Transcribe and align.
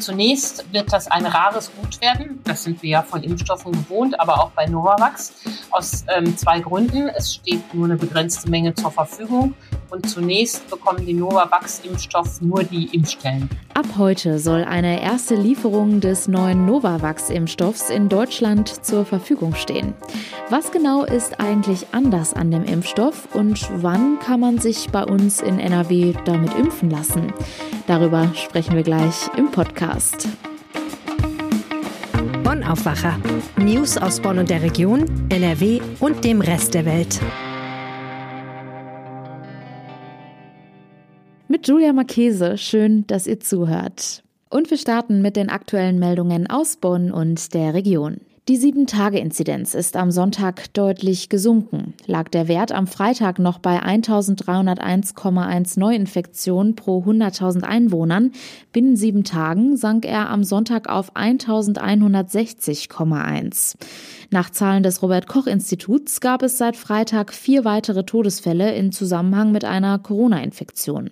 Zunächst 0.00 0.64
wird 0.72 0.92
das 0.92 1.10
ein 1.10 1.26
rares 1.26 1.70
Gut 1.80 2.00
werden. 2.00 2.40
Das 2.44 2.64
sind 2.64 2.82
wir 2.82 2.90
ja 2.90 3.02
von 3.02 3.22
Impfstoffen 3.22 3.72
gewohnt, 3.72 4.18
aber 4.18 4.40
auch 4.40 4.50
bei 4.50 4.66
Novavax. 4.66 5.32
Aus 5.70 6.04
ähm, 6.14 6.36
zwei 6.36 6.60
Gründen. 6.60 7.08
Es 7.08 7.34
steht 7.34 7.74
nur 7.74 7.86
eine 7.86 7.96
begrenzte 7.96 8.50
Menge 8.50 8.74
zur 8.74 8.90
Verfügung. 8.90 9.54
Und 9.90 10.08
zunächst 10.08 10.68
bekommen 10.68 11.06
die 11.06 11.14
Novavax-Impfstoff 11.14 12.40
nur 12.40 12.64
die 12.64 12.86
Impfstellen. 12.94 13.48
Ab 13.74 13.86
heute 13.96 14.38
soll 14.38 14.64
eine 14.64 15.00
erste 15.00 15.34
Lieferung 15.34 16.00
des 16.00 16.26
neuen 16.26 16.66
Novavax-Impfstoffs 16.66 17.90
in 17.90 18.08
Deutschland 18.08 18.84
zur 18.84 19.04
Verfügung 19.04 19.54
stehen. 19.54 19.94
Was 20.50 20.72
genau 20.72 21.04
ist 21.04 21.40
eigentlich 21.40 21.86
anders 21.92 22.34
an 22.34 22.50
dem 22.50 22.64
Impfstoff 22.64 23.34
und 23.34 23.68
wann 23.82 24.18
kann 24.18 24.40
man 24.40 24.58
sich 24.58 24.90
bei 24.90 25.04
uns 25.04 25.40
in 25.40 25.58
NRW 25.58 26.14
damit 26.24 26.54
impfen 26.54 26.90
lassen? 26.90 27.32
Darüber 27.86 28.32
sprechen 28.34 28.76
wir 28.76 28.82
gleich 28.82 29.28
im 29.36 29.50
Podcast. 29.50 30.26
Bonn 32.42 32.64
Aufwacher. 32.64 33.18
News 33.58 33.98
aus 33.98 34.20
Bonn 34.20 34.38
und 34.38 34.48
der 34.48 34.62
Region, 34.62 35.04
NRW 35.28 35.82
und 36.00 36.24
dem 36.24 36.40
Rest 36.40 36.72
der 36.72 36.86
Welt. 36.86 37.20
Mit 41.48 41.68
Julia 41.68 41.92
Marchese, 41.92 42.56
schön, 42.56 43.06
dass 43.06 43.26
ihr 43.26 43.40
zuhört. 43.40 44.24
Und 44.48 44.70
wir 44.70 44.78
starten 44.78 45.20
mit 45.20 45.36
den 45.36 45.50
aktuellen 45.50 45.98
Meldungen 45.98 46.48
aus 46.48 46.76
Bonn 46.76 47.12
und 47.12 47.52
der 47.52 47.74
Region. 47.74 48.20
Die 48.46 48.58
7-Tage-Inzidenz 48.58 49.72
ist 49.72 49.96
am 49.96 50.10
Sonntag 50.10 50.70
deutlich 50.74 51.30
gesunken. 51.30 51.94
Lag 52.04 52.28
der 52.28 52.46
Wert 52.46 52.72
am 52.72 52.86
Freitag 52.86 53.38
noch 53.38 53.58
bei 53.58 53.82
1301,1 53.82 55.80
Neuinfektionen 55.80 56.76
pro 56.76 57.02
100.000 57.04 57.62
Einwohnern, 57.62 58.32
binnen 58.70 58.96
sieben 58.96 59.24
Tagen 59.24 59.78
sank 59.78 60.04
er 60.04 60.28
am 60.28 60.44
Sonntag 60.44 60.90
auf 60.90 61.16
1160,1. 61.16 63.76
Nach 64.34 64.50
Zahlen 64.50 64.82
des 64.82 65.00
Robert 65.00 65.28
Koch 65.28 65.46
Instituts 65.46 66.20
gab 66.20 66.42
es 66.42 66.58
seit 66.58 66.74
Freitag 66.74 67.32
vier 67.32 67.64
weitere 67.64 68.02
Todesfälle 68.02 68.74
in 68.74 68.90
Zusammenhang 68.90 69.52
mit 69.52 69.64
einer 69.64 70.00
Corona-Infektion. 70.00 71.10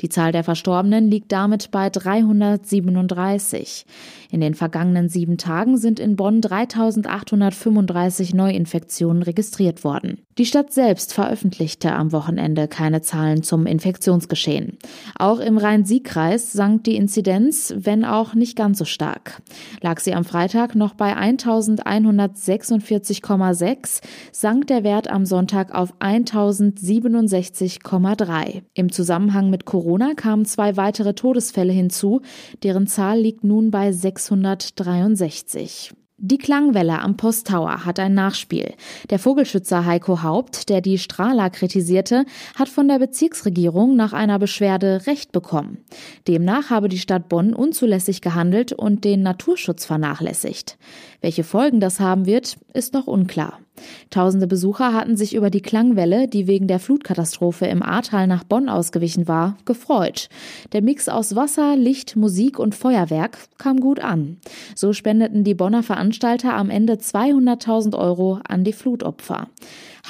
Die 0.00 0.08
Zahl 0.08 0.30
der 0.30 0.44
Verstorbenen 0.44 1.10
liegt 1.10 1.32
damit 1.32 1.72
bei 1.72 1.90
337. 1.90 3.86
In 4.30 4.40
den 4.40 4.54
vergangenen 4.54 5.08
sieben 5.08 5.36
Tagen 5.36 5.78
sind 5.78 5.98
in 5.98 6.14
Bonn 6.14 6.40
3835 6.40 8.34
Neuinfektionen 8.34 9.24
registriert 9.24 9.82
worden. 9.82 10.18
Die 10.40 10.46
Stadt 10.46 10.72
selbst 10.72 11.12
veröffentlichte 11.12 11.92
am 11.92 12.10
Wochenende 12.12 12.66
keine 12.66 13.02
Zahlen 13.02 13.42
zum 13.42 13.66
Infektionsgeschehen. 13.66 14.78
Auch 15.18 15.38
im 15.38 15.58
Rhein-Sieg-Kreis 15.58 16.54
sank 16.54 16.84
die 16.84 16.96
Inzidenz, 16.96 17.74
wenn 17.76 18.06
auch 18.06 18.32
nicht 18.32 18.56
ganz 18.56 18.78
so 18.78 18.86
stark. 18.86 19.42
Lag 19.82 20.00
sie 20.00 20.14
am 20.14 20.24
Freitag 20.24 20.74
noch 20.74 20.94
bei 20.94 21.14
1146,6, 21.14 24.00
sank 24.32 24.66
der 24.68 24.82
Wert 24.82 25.10
am 25.10 25.26
Sonntag 25.26 25.74
auf 25.74 25.92
1067,3. 25.98 28.62
Im 28.72 28.90
Zusammenhang 28.90 29.50
mit 29.50 29.66
Corona 29.66 30.14
kamen 30.16 30.46
zwei 30.46 30.78
weitere 30.78 31.12
Todesfälle 31.12 31.74
hinzu, 31.74 32.22
deren 32.62 32.86
Zahl 32.86 33.20
liegt 33.20 33.44
nun 33.44 33.70
bei 33.70 33.92
6 33.92 34.28
663. 34.28 35.92
Die 36.22 36.36
Klangwelle 36.36 36.98
am 36.98 37.16
Posttower 37.16 37.86
hat 37.86 37.98
ein 37.98 38.12
Nachspiel. 38.12 38.74
Der 39.08 39.18
Vogelschützer 39.18 39.86
Heiko 39.86 40.22
Haupt, 40.22 40.68
der 40.68 40.82
die 40.82 40.98
Strahler 40.98 41.48
kritisierte, 41.48 42.26
hat 42.56 42.68
von 42.68 42.88
der 42.88 42.98
Bezirksregierung 42.98 43.96
nach 43.96 44.12
einer 44.12 44.38
Beschwerde 44.38 45.06
Recht 45.06 45.32
bekommen. 45.32 45.78
Demnach 46.28 46.68
habe 46.68 46.90
die 46.90 46.98
Stadt 46.98 47.30
Bonn 47.30 47.54
unzulässig 47.54 48.20
gehandelt 48.20 48.74
und 48.74 49.02
den 49.04 49.22
Naturschutz 49.22 49.86
vernachlässigt. 49.86 50.76
Welche 51.22 51.42
Folgen 51.42 51.80
das 51.80 52.00
haben 52.00 52.26
wird, 52.26 52.58
ist 52.74 52.92
noch 52.92 53.06
unklar. 53.06 53.58
Tausende 54.10 54.46
Besucher 54.46 54.92
hatten 54.92 55.16
sich 55.16 55.34
über 55.34 55.50
die 55.50 55.62
Klangwelle, 55.62 56.28
die 56.28 56.46
wegen 56.46 56.66
der 56.66 56.80
Flutkatastrophe 56.80 57.66
im 57.66 57.82
Ahrtal 57.82 58.26
nach 58.26 58.44
Bonn 58.44 58.68
ausgewichen 58.68 59.28
war, 59.28 59.56
gefreut. 59.64 60.28
Der 60.72 60.82
Mix 60.82 61.08
aus 61.08 61.36
Wasser, 61.36 61.76
Licht, 61.76 62.16
Musik 62.16 62.58
und 62.58 62.74
Feuerwerk 62.74 63.38
kam 63.58 63.80
gut 63.80 64.00
an. 64.00 64.38
So 64.74 64.92
spendeten 64.92 65.44
die 65.44 65.54
Bonner 65.54 65.82
Veranstalter 65.82 66.54
am 66.54 66.70
Ende 66.70 66.94
200.000 66.94 67.96
Euro 67.96 68.40
an 68.46 68.64
die 68.64 68.72
Flutopfer. 68.72 69.48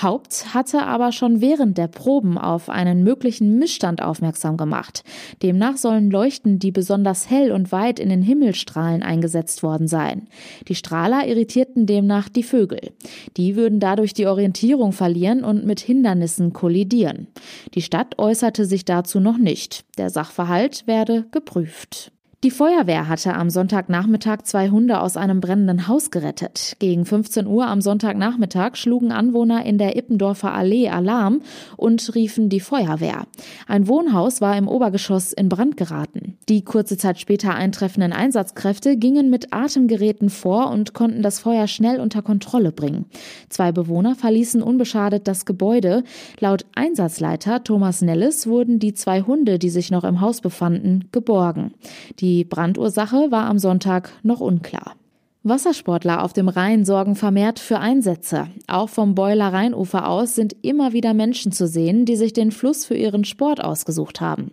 Haupt 0.00 0.54
hatte 0.54 0.82
aber 0.82 1.12
schon 1.12 1.40
während 1.40 1.78
der 1.78 1.88
Proben 1.88 2.38
auf 2.38 2.68
einen 2.68 3.02
möglichen 3.04 3.58
Missstand 3.58 4.02
aufmerksam 4.02 4.56
gemacht. 4.56 5.02
Demnach 5.42 5.76
sollen 5.76 6.10
Leuchten, 6.10 6.58
die 6.58 6.70
besonders 6.70 7.28
hell 7.28 7.52
und 7.52 7.72
weit 7.72 7.98
in 7.98 8.08
den 8.08 8.22
Himmelstrahlen 8.22 9.02
eingesetzt 9.02 9.62
worden 9.62 9.88
sein. 9.88 10.28
Die 10.68 10.74
Strahler 10.74 11.26
irritierten 11.26 11.86
demnach 11.86 12.28
die 12.28 12.42
Vögel. 12.42 12.92
Die 13.36 13.56
würden 13.56 13.80
dadurch 13.80 14.14
die 14.14 14.26
Orientierung 14.26 14.92
verlieren 14.92 15.44
und 15.44 15.64
mit 15.64 15.80
Hindernissen 15.80 16.52
kollidieren. 16.52 17.28
Die 17.74 17.82
Stadt 17.82 18.18
äußerte 18.18 18.64
sich 18.64 18.84
dazu 18.84 19.20
noch 19.20 19.38
nicht. 19.38 19.84
Der 19.98 20.10
Sachverhalt 20.10 20.86
werde 20.86 21.26
geprüft. 21.30 22.12
Die 22.42 22.50
Feuerwehr 22.50 23.06
hatte 23.06 23.34
am 23.34 23.50
Sonntagnachmittag 23.50 24.44
zwei 24.44 24.70
Hunde 24.70 25.02
aus 25.02 25.18
einem 25.18 25.42
brennenden 25.42 25.88
Haus 25.88 26.10
gerettet. 26.10 26.74
Gegen 26.78 27.04
15 27.04 27.46
Uhr 27.46 27.66
am 27.66 27.82
Sonntagnachmittag 27.82 28.76
schlugen 28.76 29.12
Anwohner 29.12 29.66
in 29.66 29.76
der 29.76 29.94
Ippendorfer 29.94 30.54
Allee 30.54 30.88
Alarm 30.88 31.42
und 31.76 32.14
riefen 32.14 32.48
die 32.48 32.60
Feuerwehr. 32.60 33.26
Ein 33.68 33.88
Wohnhaus 33.88 34.40
war 34.40 34.56
im 34.56 34.68
Obergeschoss 34.68 35.34
in 35.34 35.50
Brand 35.50 35.76
geraten. 35.76 36.38
Die 36.48 36.64
kurze 36.64 36.96
Zeit 36.96 37.20
später 37.20 37.54
eintreffenden 37.54 38.14
Einsatzkräfte 38.14 38.96
gingen 38.96 39.28
mit 39.28 39.52
Atemgeräten 39.52 40.30
vor 40.30 40.70
und 40.70 40.94
konnten 40.94 41.20
das 41.20 41.40
Feuer 41.40 41.66
schnell 41.66 42.00
unter 42.00 42.22
Kontrolle 42.22 42.72
bringen. 42.72 43.04
Zwei 43.50 43.70
Bewohner 43.70 44.14
verließen 44.14 44.62
unbeschadet 44.62 45.28
das 45.28 45.44
Gebäude. 45.44 46.04
Laut 46.38 46.64
Einsatzleiter 46.74 47.62
Thomas 47.64 48.00
Nellis 48.00 48.46
wurden 48.46 48.78
die 48.78 48.94
zwei 48.94 49.20
Hunde, 49.20 49.58
die 49.58 49.68
sich 49.68 49.90
noch 49.90 50.04
im 50.04 50.22
Haus 50.22 50.40
befanden, 50.40 51.04
geborgen. 51.12 51.74
Die 52.18 52.29
die 52.30 52.44
Brandursache 52.44 53.32
war 53.32 53.46
am 53.46 53.58
Sonntag 53.58 54.12
noch 54.22 54.38
unklar. 54.38 54.94
Wassersportler 55.42 56.22
auf 56.22 56.34
dem 56.34 56.50
Rhein 56.50 56.84
sorgen 56.84 57.16
vermehrt 57.16 57.60
für 57.60 57.78
Einsätze. 57.78 58.48
Auch 58.66 58.90
vom 58.90 59.14
Beuler 59.14 59.54
Rheinufer 59.54 60.06
aus 60.06 60.34
sind 60.34 60.54
immer 60.60 60.92
wieder 60.92 61.14
Menschen 61.14 61.50
zu 61.50 61.66
sehen, 61.66 62.04
die 62.04 62.16
sich 62.16 62.34
den 62.34 62.52
Fluss 62.52 62.84
für 62.84 62.94
ihren 62.94 63.24
Sport 63.24 63.64
ausgesucht 63.64 64.20
haben. 64.20 64.50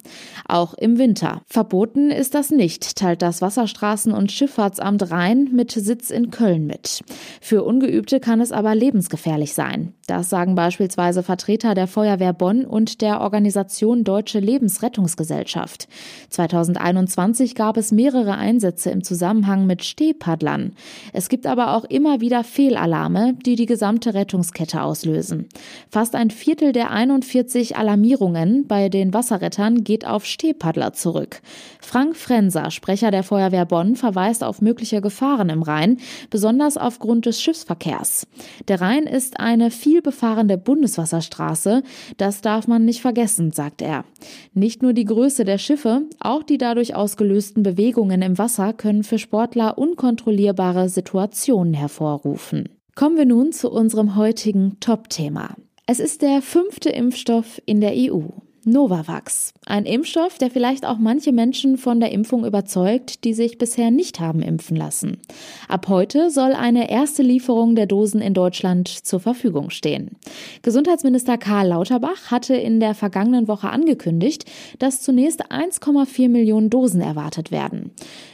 Auch 0.47 0.75
im 0.75 0.97
Winter. 0.97 1.41
Verboten 1.45 2.09
ist 2.09 2.35
das 2.35 2.51
nicht, 2.51 2.95
teilt 2.95 3.21
das 3.21 3.41
Wasserstraßen- 3.41 4.13
und 4.13 4.31
Schifffahrtsamt 4.31 5.11
Rhein 5.11 5.49
mit 5.51 5.71
Sitz 5.71 6.09
in 6.09 6.31
Köln 6.31 6.65
mit. 6.65 7.03
Für 7.41 7.65
Ungeübte 7.65 8.21
kann 8.21 8.39
es 8.39 8.53
aber 8.53 8.73
lebensgefährlich 8.73 9.53
sein. 9.53 9.93
Das 10.07 10.29
sagen 10.29 10.55
beispielsweise 10.55 11.21
Vertreter 11.21 11.73
der 11.73 11.87
Feuerwehr 11.87 12.31
Bonn 12.31 12.63
und 12.63 13.01
der 13.01 13.19
Organisation 13.19 14.05
Deutsche 14.05 14.39
Lebensrettungsgesellschaft. 14.39 15.89
2021 16.29 17.55
gab 17.55 17.75
es 17.75 17.91
mehrere 17.91 18.35
Einsätze 18.35 18.89
im 18.89 19.03
Zusammenhang 19.03 19.65
mit 19.65 19.83
Stehpaddlern. 19.83 20.76
Es 21.13 21.29
gibt 21.29 21.45
aber 21.45 21.75
auch 21.75 21.83
immer 21.85 22.21
wieder 22.21 22.43
Fehlalarme, 22.43 23.35
die 23.45 23.55
die 23.55 23.65
gesamte 23.65 24.13
Rettungskette 24.13 24.81
auslösen. 24.81 25.47
Fast 25.89 26.15
ein 26.15 26.29
Viertel 26.29 26.71
der 26.71 26.91
41 26.91 27.77
Alarmierungen 27.77 28.67
bei 28.67 28.89
den 28.89 29.13
Wasserrettern 29.13 29.83
geht 29.83 30.05
auf 30.05 30.25
Stehpaddler 30.25 30.93
zurück. 30.93 31.41
Frank 31.81 32.15
Frenser, 32.15 32.71
Sprecher 32.71 33.11
der 33.11 33.23
Feuerwehr 33.23 33.65
Bonn, 33.65 33.95
verweist 33.95 34.43
auf 34.43 34.61
mögliche 34.61 35.01
Gefahren 35.01 35.49
im 35.49 35.61
Rhein, 35.61 35.97
besonders 36.29 36.77
aufgrund 36.77 37.25
des 37.25 37.41
Schiffsverkehrs. 37.41 38.27
Der 38.67 38.81
Rhein 38.81 39.03
ist 39.03 39.39
eine 39.39 39.71
viel 39.71 40.01
befahrene 40.01 40.57
Bundeswasserstraße. 40.57 41.83
Das 42.17 42.41
darf 42.41 42.67
man 42.67 42.85
nicht 42.85 43.01
vergessen, 43.01 43.51
sagt 43.51 43.81
er. 43.81 44.05
Nicht 44.53 44.81
nur 44.81 44.93
die 44.93 45.05
Größe 45.05 45.45
der 45.45 45.57
Schiffe, 45.57 46.03
auch 46.19 46.43
die 46.43 46.57
dadurch 46.57 46.95
ausgelösten 46.95 47.63
Bewegungen 47.63 48.21
im 48.21 48.37
Wasser 48.37 48.73
können 48.73 49.03
für 49.03 49.19
Sportler 49.19 49.77
unkontrollierbar 49.77 50.66
unvermeidbare 50.67 50.89
Situationen 50.89 51.73
hervorrufen. 51.73 52.69
Kommen 52.95 53.17
wir 53.17 53.25
nun 53.25 53.51
zu 53.51 53.71
unserem 53.71 54.15
heutigen 54.15 54.79
Top-Thema. 54.79 55.55
Es 55.85 55.99
ist 55.99 56.21
der 56.21 56.41
fünfte 56.41 56.89
Impfstoff 56.89 57.61
in 57.65 57.79
der 57.79 57.93
EU. 57.95 58.23
Novavax. 58.67 59.53
Ein 59.65 59.85
Impfstoff, 59.85 60.37
der 60.37 60.51
vielleicht 60.51 60.85
auch 60.85 60.97
manche 60.97 61.31
Menschen 61.31 61.77
von 61.77 62.01
der 62.01 62.11
Impfung 62.11 62.45
überzeugt, 62.45 63.23
die 63.23 63.33
sich 63.33 63.57
bisher 63.57 63.91
nicht 63.91 64.19
haben 64.19 64.41
impfen 64.41 64.75
lassen. 64.75 65.17
Ab 65.69 65.87
heute 65.87 66.29
soll 66.29 66.51
eine 66.51 66.91
erste 66.91 67.23
Lieferung 67.23 67.75
der 67.75 67.85
Dosen 67.85 68.21
in 68.21 68.33
Deutschland 68.33 68.89
zur 68.89 69.21
Verfügung 69.21 69.69
stehen. 69.69 70.17
Gesundheitsminister 70.63 71.37
Karl 71.37 71.69
Lauterbach 71.69 72.29
hatte 72.29 72.55
in 72.55 72.81
der 72.81 72.93
vergangenen 72.93 73.47
Woche 73.47 73.69
angekündigt, 73.69 74.43
dass 74.79 75.01
zunächst 75.01 75.49
1,4 75.49 76.27
Millionen 76.27 76.69
Dosen 76.69 76.99
erwartet 76.99 77.51
werden. 77.51 77.91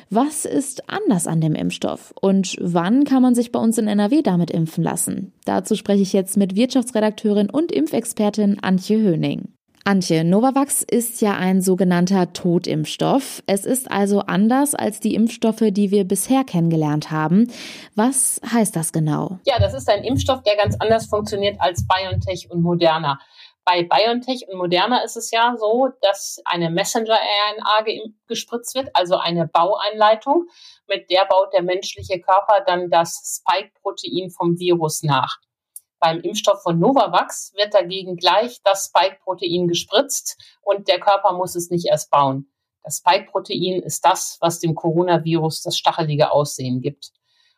Was 0.09 0.45
ist 0.45 0.89
anders 0.89 1.27
an 1.27 1.41
dem 1.41 1.55
Impfstoff 1.55 2.13
und 2.19 2.55
wann 2.59 3.03
kann 3.03 3.21
man 3.21 3.35
sich 3.35 3.51
bei 3.51 3.59
uns 3.59 3.77
in 3.77 3.87
NRW 3.87 4.21
damit 4.23 4.51
impfen 4.51 4.83
lassen? 4.83 5.31
Dazu 5.45 5.75
spreche 5.75 6.01
ich 6.01 6.13
jetzt 6.13 6.37
mit 6.37 6.55
Wirtschaftsredakteurin 6.55 7.49
und 7.49 7.71
Impfexpertin 7.71 8.59
Antje 8.61 8.97
Höning. 8.97 9.52
Antje, 9.85 10.23
Novavax 10.23 10.81
ist 10.81 11.19
ja 11.19 11.33
ein 11.33 11.61
sogenannter 11.61 12.31
Totimpfstoff. 12.31 13.43
Es 13.47 13.65
ist 13.65 13.91
also 13.91 14.21
anders 14.21 14.75
als 14.75 15.01
die 15.01 15.13
Impfstoffe, 15.13 15.63
die 15.71 15.91
wir 15.91 16.05
bisher 16.05 16.45
kennengelernt 16.45 17.11
haben. 17.11 17.51
Was 17.93 18.39
heißt 18.49 18.77
das 18.77 18.93
genau? 18.93 19.39
Ja, 19.45 19.59
das 19.59 19.73
ist 19.73 19.89
ein 19.89 20.05
Impfstoff, 20.05 20.41
der 20.43 20.55
ganz 20.55 20.77
anders 20.79 21.07
funktioniert 21.07 21.57
als 21.59 21.85
BioNTech 21.85 22.49
und 22.49 22.61
Moderna. 22.61 23.19
Bei 23.65 23.83
BioNTech 23.83 24.47
und 24.47 24.57
Moderna 24.57 25.03
ist 25.03 25.17
es 25.17 25.31
ja 25.31 25.53
so, 25.57 25.89
dass 26.01 26.41
eine 26.45 26.69
Messenger-RNA 26.69 27.85
gespritzt 28.27 28.75
wird, 28.75 28.89
also 28.93 29.17
eine 29.17 29.47
Baueinleitung. 29.47 30.47
Mit 30.87 31.09
der 31.11 31.25
baut 31.25 31.53
der 31.53 31.61
menschliche 31.61 32.21
Körper 32.21 32.63
dann 32.65 32.89
das 32.89 33.41
Spike-Protein 33.41 34.29
vom 34.29 34.57
Virus 34.57 35.03
nach. 35.03 35.39
Beim 36.03 36.19
Impfstoff 36.19 36.61
von 36.63 36.79
Novavax 36.79 37.53
wird 37.55 37.73
dagegen 37.73 38.17
gleich 38.17 38.59
das 38.65 38.87
Spike-Protein 38.87 39.69
gespritzt 39.69 40.37
und 40.61 40.89
der 40.89 40.99
Körper 40.99 41.31
muss 41.31 41.55
es 41.55 41.69
nicht 41.69 41.85
erst 41.87 42.11
bauen. 42.11 42.51
Das 42.83 42.97
Spike-Protein 42.97 43.81
ist 43.81 44.03
das, 44.03 44.35
was 44.41 44.59
dem 44.59 44.75
Coronavirus 44.75 45.61
das 45.61 45.77
stachelige 45.77 46.31
Aussehen 46.31 46.81
gibt. 46.81 47.13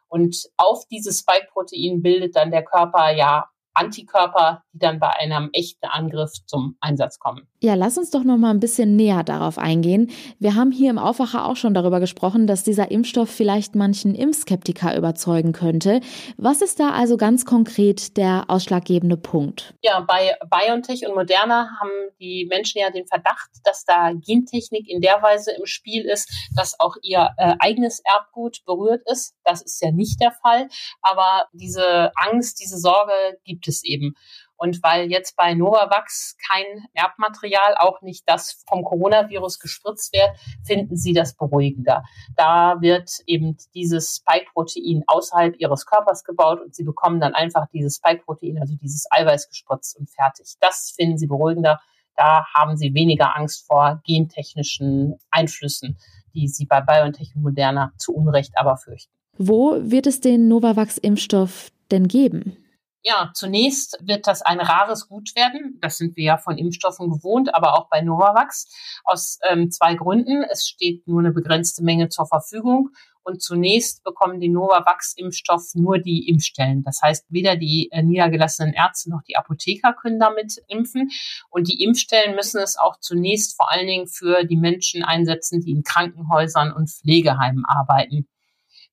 Und 0.10 0.48
auf 0.58 0.86
dieses 0.90 1.22
Spike-Protein 1.22 2.04
bildet 2.04 2.36
dann 2.36 2.52
der 2.52 2.64
Körper 2.64 3.10
ja 3.10 3.50
Antikörper, 3.76 4.64
die 4.74 4.80
dann 4.80 5.00
bei 5.00 5.10
einem 5.10 5.50
echten 5.54 5.86
Angriff 5.86 6.32
zum 6.46 6.78
Einsatz 6.80 7.20
kommen. 7.20 7.48
Ja, 7.62 7.74
lass 7.76 7.98
uns 7.98 8.12
doch 8.12 8.24
noch 8.24 8.38
mal 8.38 8.52
ein 8.52 8.60
bisschen 8.60 8.96
näher 8.96 9.24
darauf 9.24 9.58
eingehen. 9.58 10.12
Wir 10.40 10.56
haben 10.56 10.72
hier 10.72 10.90
im 10.90 10.98
Aufwacher 10.98 11.46
auch 11.46 11.56
schon 11.56 11.74
darüber 11.74 12.00
gesprochen, 12.00 12.48
dass 12.48 12.64
dieser 12.64 12.92
Impfstoff 12.92 13.30
vielleicht 13.30 13.76
manchen 13.76 14.16
Impfskeptiker 14.16 14.96
überzeugen 14.96 15.52
könnte. 15.52 16.00
Was 16.38 16.62
ist 16.62 16.80
da 16.80 16.92
also 16.92 17.18
ganz 17.18 17.46
konkret 17.46 18.18
der 18.18 18.46
ausschlaggebende 18.50 19.18
Punkt? 19.18 19.74
Ja, 19.82 20.00
bei 20.02 20.36
BioNTech 20.50 21.08
und 21.08 21.16
Moderna 21.16 21.70
haben 21.80 21.90
die 22.20 22.46
Menschen 22.50 22.82
ja 22.82 22.90
den 22.92 23.08
Verdacht, 23.08 23.50
dass 23.64 23.84
da 23.84 24.12
Gentechnik 24.14 24.88
in 24.88 25.02
der 25.02 25.22
Weise 25.22 25.52
im 25.52 25.66
Spiel 25.66 26.06
ist, 26.06 26.32
dass 26.56 26.80
auch 26.80 26.96
ihr 27.02 27.30
äh, 27.38 27.56
eigenes 27.60 28.02
Erbgut 28.06 28.64
berührt 28.66 29.02
ist. 29.12 29.36
Das 29.44 29.62
ist 29.62 29.82
ja 29.82 29.92
nicht 29.92 30.22
der 30.22 30.32
Fall, 30.32 30.70
aber 31.02 31.48
diese 31.52 32.12
Angst, 32.16 32.60
diese 32.62 32.78
Sorge 32.78 33.12
gibt 33.44 33.65
gibt 33.66 33.76
es 33.76 33.84
eben. 33.84 34.16
Und 34.58 34.82
weil 34.84 35.12
jetzt 35.12 35.36
bei 35.36 35.54
Novavax 35.54 36.38
kein 36.48 36.86
Erbmaterial, 36.94 37.76
auch 37.78 38.02
nicht 38.02 38.24
das 38.26 38.64
vom 38.68 38.84
Coronavirus 38.84 39.60
gespritzt 39.60 40.14
wird, 40.14 40.30
finden 40.64 40.96
sie 40.96 41.12
das 41.12 41.36
beruhigender. 41.36 42.04
Da 42.38 42.78
wird 42.80 43.20
eben 43.26 43.58
dieses 43.74 44.16
Spike-Protein 44.16 45.04
außerhalb 45.08 45.60
ihres 45.60 45.86
Körpers 45.86 46.24
gebaut 46.24 46.62
und 46.62 46.74
sie 46.74 46.84
bekommen 46.84 47.20
dann 47.20 47.34
einfach 47.34 47.68
dieses 47.74 47.98
Spike-Protein, 47.98 48.60
also 48.62 48.76
dieses 48.76 49.08
Eiweiß 49.12 49.50
gespritzt 49.50 49.98
und 50.00 50.10
fertig. 50.10 50.56
Das 50.62 50.94
finden 50.96 51.18
sie 51.18 51.28
beruhigender. 51.28 51.82
Da 52.16 52.46
haben 52.54 52.78
sie 52.78 52.94
weniger 52.94 53.36
Angst 53.36 53.68
vor 53.68 54.02
gentechnischen 54.06 55.20
Einflüssen, 55.32 55.98
die 56.34 56.48
sie 56.48 56.66
bei 56.66 56.80
BioNTech 56.80 57.36
und 57.36 57.42
Moderna 57.42 57.92
zu 57.98 58.14
Unrecht 58.14 58.54
aber 58.56 58.78
fürchten. 58.78 59.12
Wo 59.38 59.76
wird 59.82 60.08
es 60.08 60.22
den 60.22 60.48
Novavax-Impfstoff 60.48 61.72
denn 61.92 62.08
geben? 62.08 62.65
Ja, 63.08 63.30
zunächst 63.36 64.00
wird 64.02 64.26
das 64.26 64.42
ein 64.42 64.60
rares 64.60 65.08
Gut 65.08 65.36
werden. 65.36 65.78
Das 65.80 65.98
sind 65.98 66.16
wir 66.16 66.24
ja 66.24 66.38
von 66.38 66.58
Impfstoffen 66.58 67.12
gewohnt, 67.12 67.54
aber 67.54 67.78
auch 67.78 67.88
bei 67.88 68.02
Novavax 68.02 68.68
aus 69.04 69.38
ähm, 69.48 69.70
zwei 69.70 69.94
Gründen. 69.94 70.44
Es 70.50 70.68
steht 70.68 71.08
nur 71.08 71.20
eine 71.20 71.32
begrenzte 71.32 71.84
Menge 71.84 72.10
zur 72.10 72.26
Verfügung 72.26 72.90
und 73.22 73.44
zunächst 73.44 74.04
bekommen 74.04 74.40
die 74.40 74.50
Novavax-Impfstoff 74.50 75.76
nur 75.76 76.00
die 76.00 76.28
Impfstellen. 76.28 76.84
Das 76.84 77.00
heißt, 77.04 77.26
weder 77.30 77.56
die 77.56 77.90
äh, 77.92 78.02
niedergelassenen 78.02 78.74
Ärzte 78.74 79.12
noch 79.12 79.22
die 79.22 79.38
Apotheker 79.38 79.94
können 79.94 80.20
damit 80.20 80.64
impfen. 80.68 81.12
Und 81.52 81.68
die 81.68 81.84
Impfstellen 81.84 82.36
müssen 82.36 82.60
es 82.60 82.76
auch 82.76 83.00
zunächst 83.00 83.56
vor 83.56 83.72
allen 83.72 83.86
Dingen 83.86 84.08
für 84.08 84.46
die 84.46 84.58
Menschen 84.58 85.04
einsetzen, 85.04 85.62
die 85.62 85.72
in 85.72 85.84
Krankenhäusern 85.84 86.72
und 86.72 86.90
Pflegeheimen 86.90 87.66
arbeiten. 87.66 88.28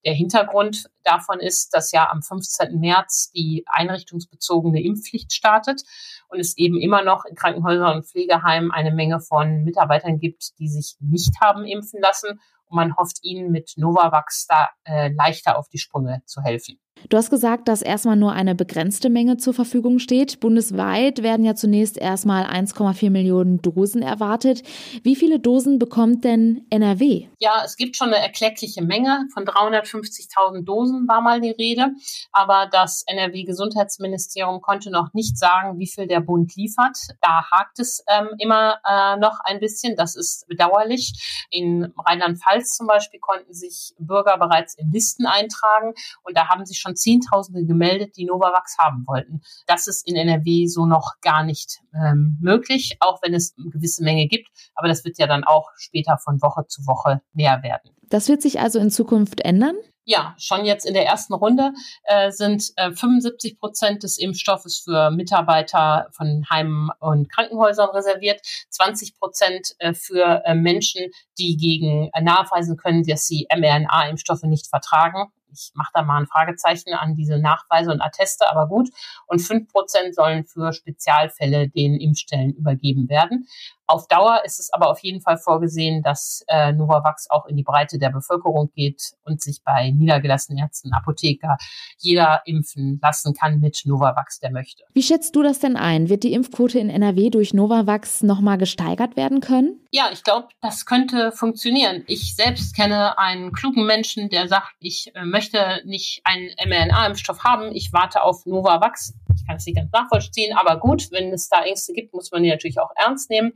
Der 0.05 0.15
Hintergrund 0.15 0.91
davon 1.05 1.39
ist, 1.39 1.75
dass 1.75 1.93
ja 1.93 2.11
am 2.11 2.23
15. 2.23 2.79
März 2.79 3.31
die 3.31 3.65
einrichtungsbezogene 3.67 4.83
Impfpflicht 4.83 5.33
startet 5.33 5.83
und 6.29 6.41
es 6.41 6.57
eben 6.57 6.81
immer 6.81 7.03
noch 7.03 7.25
in 7.25 7.37
Krankenhäusern 7.37 7.97
und 7.97 8.07
Pflegeheimen 8.07 8.73
eine 8.73 8.93
Menge 8.93 9.21
von 9.21 9.63
Mitarbeitern 9.63 10.19
gibt, 10.19 10.59
die 10.59 10.69
sich 10.69 10.97
nicht 11.01 11.41
haben 11.41 11.65
impfen 11.65 12.01
lassen. 12.01 12.41
Und 12.67 12.77
man 12.77 12.97
hofft 12.97 13.19
ihnen 13.23 13.51
mit 13.51 13.75
Novavax 13.77 14.47
da 14.49 14.71
äh, 14.85 15.13
leichter 15.13 15.57
auf 15.57 15.69
die 15.69 15.79
Sprünge 15.79 16.23
zu 16.27 16.43
helfen. 16.43 16.79
Du 17.09 17.17
hast 17.17 17.31
gesagt, 17.31 17.69
dass 17.69 17.83
erstmal 17.83 18.17
nur 18.17 18.33
eine 18.33 18.55
begrenzte 18.55 19.11
Menge 19.11 19.37
zur 19.37 19.55
Verfügung 19.55 19.99
steht. 19.99 20.41
Bundesweit 20.41 21.23
werden 21.23 21.45
ja 21.45 21.55
zunächst 21.55 21.99
erstmal 21.99 22.45
1,4 22.45 23.11
Millionen 23.11 23.61
Dosen 23.61 24.03
erwartet. 24.03 24.63
Wie 25.03 25.17
viele 25.17 25.41
Dosen 25.41 25.79
bekommt 25.79 26.25
denn 26.25 26.67
NRW? 26.71 27.27
Ja, 27.39 27.63
es 27.65 27.77
gibt 27.77 27.97
schon 27.97 28.09
eine 28.09 28.19
erkleckliche 28.19 28.83
Menge. 28.83 29.27
Von 29.33 29.45
350.000 29.45 30.65
Dosen 30.65 31.09
war 31.09 31.21
mal 31.21 31.41
die 31.41 31.51
Rede. 31.51 31.91
Aber 32.31 32.69
das 32.71 33.05
NRW-Gesundheitsministerium 33.07 34.61
konnte 34.61 34.91
noch 34.91 35.13
nicht 35.13 35.37
sagen, 35.39 35.79
wie 35.79 35.89
viel 35.89 36.07
der 36.07 36.21
Bund 36.21 36.55
liefert. 36.57 36.97
Da 37.21 37.45
hakt 37.51 37.79
es 37.79 38.05
ähm, 38.09 38.29
immer 38.39 38.79
äh, 38.89 39.17
noch 39.17 39.41
ein 39.45 39.61
bisschen. 39.61 39.97
Das 39.97 40.15
ist 40.15 40.47
bedauerlich. 40.49 41.47
In 41.51 41.93
Rheinland-Pfalz 41.99 42.77
zum 42.77 42.87
Beispiel 42.87 43.21
konnten 43.21 43.53
sich 43.53 43.95
Bürger 43.99 44.39
bereits 44.39 44.75
in 44.75 44.91
Listen 44.93 45.27
eintragen. 45.27 45.95
Und 46.23 46.37
da 46.37 46.49
haben 46.49 46.65
sich 46.65 46.79
schon 46.79 46.92
Zehntausende 46.95 47.65
gemeldet, 47.65 48.17
die 48.17 48.25
Novavax 48.25 48.77
haben 48.79 49.05
wollten. 49.07 49.41
Das 49.67 49.87
ist 49.87 50.07
in 50.07 50.17
NRW 50.17 50.67
so 50.67 50.87
noch 50.87 51.15
gar 51.21 51.45
nicht 51.45 51.81
ähm, 51.95 52.39
möglich, 52.41 52.97
auch 53.01 53.21
wenn 53.23 53.35
es 53.35 53.55
eine 53.59 53.71
gewisse 53.71 54.03
Menge 54.03 54.27
gibt. 54.27 54.49
Aber 54.75 54.89
das 54.89 55.05
wird 55.05 55.19
ja 55.19 55.27
dann 55.27 55.45
auch 55.45 55.71
später 55.77 56.19
von 56.19 56.41
Woche 56.43 56.67
zu 56.67 56.87
Woche 56.87 57.21
mehr 57.33 57.63
werden. 57.63 57.91
Das 58.03 58.29
wird 58.29 58.43
sich 58.43 58.61
also 58.61 58.79
in 58.79 58.91
Zukunft 58.91 59.41
ändern? 59.41 59.77
Ja, 60.05 60.35
schon 60.37 60.65
jetzt 60.65 60.85
in 60.85 60.95
der 60.95 61.07
ersten 61.07 61.33
Runde 61.33 61.73
äh, 62.05 62.33
sind 62.33 62.73
äh, 62.75 62.91
75 62.91 63.59
Prozent 63.59 64.03
des 64.03 64.19
Impfstoffes 64.19 64.81
für 64.81 65.13
Mitarbeiter 65.13 66.09
von 66.11 66.45
Heimen 66.51 66.91
und 66.99 67.31
Krankenhäusern 67.31 67.89
reserviert, 67.91 68.41
20 68.71 69.17
Prozent 69.17 69.75
äh, 69.79 69.95
für 69.95 70.43
äh, 70.45 70.55
Menschen, 70.55 71.07
die 71.39 71.57
gegen 71.57 72.11
äh, 72.13 72.21
nachweisen 72.21 72.77
können, 72.77 73.05
dass 73.05 73.27
sie 73.27 73.47
mRNA-Impfstoffe 73.57 74.43
nicht 74.43 74.67
vertragen 74.67 75.33
ich 75.53 75.73
mache 75.75 75.91
da 75.95 76.03
mal 76.03 76.19
ein 76.19 76.27
Fragezeichen 76.27 76.95
an 76.95 77.15
diese 77.15 77.39
Nachweise 77.39 77.91
und 77.93 78.01
Atteste, 78.01 78.51
aber 78.51 78.67
gut. 78.69 78.91
Und 79.27 79.41
fünf 79.41 79.71
Prozent 79.71 80.15
sollen 80.15 80.45
für 80.45 80.73
Spezialfälle 80.73 81.69
den 81.69 81.95
Impfstellen 81.95 82.55
übergeben 82.55 83.09
werden. 83.09 83.47
Auf 83.93 84.09
Dauer 84.09 84.41
ist 84.47 84.59
es 84.59 84.73
aber 84.73 84.89
auf 84.89 85.01
jeden 85.01 85.21
Fall 85.21 85.37
vorgesehen, 85.37 86.03
dass 86.03 86.47
äh, 86.49 86.73
Novavax 86.73 87.29
auch 87.29 87.45
in 87.45 87.59
die 87.59 87.63
Breite 87.63 87.99
der 87.99 88.09
Bevölkerung 88.09 88.71
geht 88.75 89.13
und 89.27 89.43
sich 89.43 89.61
bei 89.63 89.91
niedergelassenen 89.91 90.59
Ärzten, 90.59 90.95
Apotheker 90.95 91.59
jeder 91.99 92.41
impfen 92.47 92.99
lassen 93.03 93.35
kann 93.35 93.61
mit 93.61 93.83
Novavax, 93.85 94.39
der 94.39 94.51
möchte. 94.51 94.85
Wie 94.95 95.03
schätzt 95.03 95.37
du 95.37 95.43
das 95.43 95.59
denn 95.59 95.77
ein? 95.77 96.09
Wird 96.09 96.23
die 96.23 96.33
Impfquote 96.33 96.79
in 96.79 96.89
NRW 96.89 97.29
durch 97.29 97.53
Novavax 97.53 98.23
nochmal 98.23 98.57
gesteigert 98.57 99.15
werden 99.17 99.41
können? 99.41 99.79
Ja, 99.91 100.09
ich 100.11 100.25
glaube, 100.25 100.49
das 100.63 100.87
könnte 100.87 101.31
funktionieren. 101.31 102.03
Ich 102.07 102.35
selbst 102.35 102.75
kenne 102.75 103.19
einen 103.19 103.53
klugen 103.53 103.85
Menschen, 103.85 104.31
der 104.31 104.49
sagt, 104.49 104.73
ich 104.81 105.15
äh, 105.15 105.27
möchte 105.27 105.83
nicht 105.85 106.23
einen 106.25 106.49
mRNA-Impfstoff 106.67 107.45
haben, 107.45 107.73
ich 107.75 107.93
warte 107.93 108.23
auf 108.23 108.47
Novavax. 108.47 109.13
Ich 109.43 109.49
kann 109.49 109.57
es 109.57 109.67
nicht 109.67 109.77
ganz 109.77 109.91
nachvollziehen, 109.93 110.57
aber 110.57 110.79
gut, 110.79 111.11
wenn 111.11 111.33
es 111.33 111.49
da 111.49 111.65
Ängste 111.65 111.93
gibt, 111.93 112.15
muss 112.15 112.31
man 112.31 112.43
die 112.43 112.51
natürlich 112.51 112.79
auch 112.79 112.91
ernst 112.97 113.29
nehmen. 113.29 113.53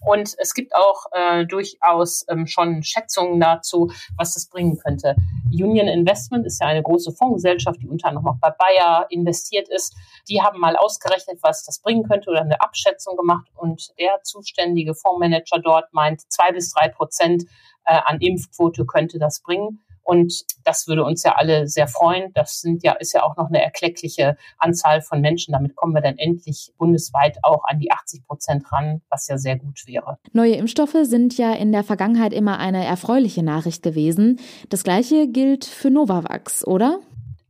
Und 0.00 0.34
es 0.38 0.52
gibt 0.52 0.74
auch 0.74 1.06
äh, 1.12 1.46
durchaus 1.46 2.26
ähm, 2.28 2.46
schon 2.46 2.82
Schätzungen 2.82 3.38
dazu, 3.38 3.90
was 4.16 4.34
das 4.34 4.48
bringen 4.48 4.78
könnte. 4.78 5.14
Union 5.52 5.86
Investment 5.86 6.44
ist 6.44 6.60
ja 6.60 6.66
eine 6.66 6.82
große 6.82 7.12
Fondsgesellschaft, 7.12 7.80
die 7.80 7.88
unter 7.88 8.08
anderem 8.08 8.28
auch 8.28 8.38
bei 8.40 8.50
Bayer 8.50 9.06
investiert 9.10 9.68
ist. 9.68 9.94
Die 10.28 10.42
haben 10.42 10.58
mal 10.58 10.76
ausgerechnet, 10.76 11.38
was 11.42 11.64
das 11.64 11.80
bringen 11.80 12.02
könnte 12.02 12.30
oder 12.30 12.40
eine 12.40 12.60
Abschätzung 12.60 13.16
gemacht. 13.16 13.46
Und 13.54 13.92
der 13.98 14.20
zuständige 14.24 14.94
Fondsmanager 14.94 15.60
dort 15.62 15.92
meint, 15.92 16.20
zwei 16.32 16.52
bis 16.52 16.72
drei 16.72 16.88
Prozent 16.88 17.44
äh, 17.84 17.98
an 18.04 18.20
Impfquote 18.20 18.84
könnte 18.86 19.18
das 19.18 19.40
bringen. 19.40 19.84
Und 20.08 20.46
das 20.64 20.88
würde 20.88 21.04
uns 21.04 21.22
ja 21.22 21.34
alle 21.36 21.68
sehr 21.68 21.86
freuen. 21.86 22.32
Das 22.32 22.62
sind 22.62 22.82
ja, 22.82 22.92
ist 22.92 23.12
ja 23.12 23.24
auch 23.24 23.36
noch 23.36 23.48
eine 23.48 23.62
erkleckliche 23.62 24.38
Anzahl 24.56 25.02
von 25.02 25.20
Menschen. 25.20 25.52
Damit 25.52 25.76
kommen 25.76 25.92
wir 25.92 26.00
dann 26.00 26.16
endlich 26.16 26.72
bundesweit 26.78 27.36
auch 27.42 27.64
an 27.64 27.78
die 27.78 27.92
80 27.92 28.26
Prozent 28.26 28.72
ran, 28.72 29.02
was 29.10 29.28
ja 29.28 29.36
sehr 29.36 29.58
gut 29.58 29.86
wäre. 29.86 30.16
Neue 30.32 30.54
Impfstoffe 30.54 30.96
sind 31.02 31.36
ja 31.36 31.52
in 31.52 31.72
der 31.72 31.84
Vergangenheit 31.84 32.32
immer 32.32 32.58
eine 32.58 32.86
erfreuliche 32.86 33.42
Nachricht 33.42 33.82
gewesen. 33.82 34.40
Das 34.70 34.82
Gleiche 34.82 35.28
gilt 35.28 35.66
für 35.66 35.90
Novavax, 35.90 36.66
oder? 36.66 37.00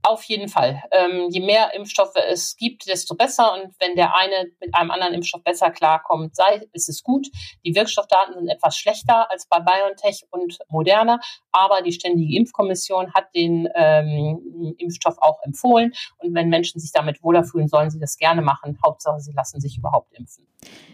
Auf 0.02 0.22
jeden 0.24 0.48
Fall. 0.48 0.82
Ähm, 0.92 1.28
je 1.30 1.40
mehr 1.40 1.74
Impfstoffe 1.74 2.14
es 2.14 2.56
gibt, 2.56 2.88
desto 2.88 3.16
besser. 3.16 3.52
Und 3.54 3.74
wenn 3.80 3.96
der 3.96 4.14
eine 4.14 4.50
mit 4.60 4.74
einem 4.74 4.90
anderen 4.90 5.14
Impfstoff 5.14 5.42
besser 5.42 5.70
klarkommt, 5.70 6.36
sei, 6.36 6.68
ist 6.72 6.88
es 6.88 7.02
gut. 7.02 7.26
Die 7.64 7.74
Wirkstoffdaten 7.74 8.34
sind 8.34 8.48
etwas 8.48 8.76
schlechter 8.76 9.30
als 9.30 9.46
bei 9.48 9.58
BioNTech 9.58 10.24
und 10.30 10.58
Moderna, 10.68 11.18
aber 11.50 11.82
die 11.82 11.92
Ständige 11.92 12.36
Impfkommission 12.36 13.12
hat 13.12 13.34
den 13.34 13.68
ähm, 13.74 14.74
Impfstoff 14.78 15.16
auch 15.18 15.42
empfohlen. 15.42 15.92
Und 16.18 16.32
wenn 16.34 16.48
Menschen 16.48 16.80
sich 16.80 16.92
damit 16.92 17.22
wohler 17.22 17.42
fühlen, 17.42 17.66
sollen 17.66 17.90
sie 17.90 17.98
das 17.98 18.16
gerne 18.18 18.40
machen. 18.40 18.78
Hauptsache, 18.84 19.20
sie 19.20 19.32
lassen 19.32 19.60
sich 19.60 19.76
überhaupt 19.78 20.12
impfen. 20.14 20.46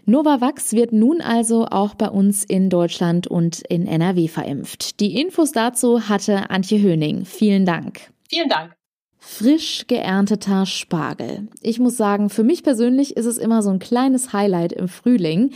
Novavax 0.05 0.73
wird 0.73 0.91
nun 0.93 1.21
also 1.21 1.67
auch 1.67 1.93
bei 1.93 2.09
uns 2.09 2.43
in 2.43 2.69
Deutschland 2.69 3.27
und 3.27 3.61
in 3.61 3.87
NRW 3.87 4.27
verimpft. 4.27 4.99
Die 4.99 5.19
Infos 5.21 5.51
dazu 5.51 6.09
hatte 6.09 6.49
Antje 6.49 6.81
Höning. 6.81 7.25
Vielen 7.25 7.65
Dank. 7.65 8.11
Vielen 8.29 8.49
Dank. 8.49 8.75
Frisch 9.27 9.87
geernteter 9.87 10.67
Spargel. 10.67 11.47
Ich 11.61 11.79
muss 11.79 11.97
sagen, 11.97 12.29
für 12.29 12.43
mich 12.43 12.63
persönlich 12.63 13.17
ist 13.17 13.25
es 13.25 13.39
immer 13.39 13.63
so 13.63 13.71
ein 13.71 13.79
kleines 13.79 14.33
Highlight 14.33 14.71
im 14.71 14.87
Frühling. 14.87 15.49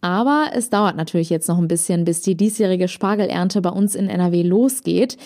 Aber 0.00 0.50
es 0.54 0.70
dauert 0.70 0.96
natürlich 0.96 1.28
jetzt 1.28 1.48
noch 1.48 1.58
ein 1.58 1.66
bisschen, 1.66 2.04
bis 2.04 2.22
die 2.22 2.36
diesjährige 2.36 2.86
Spargelernte 2.86 3.60
bei 3.60 3.70
uns 3.70 3.96
in 3.96 4.08
NRW 4.08 4.42
losgeht. 4.44 5.16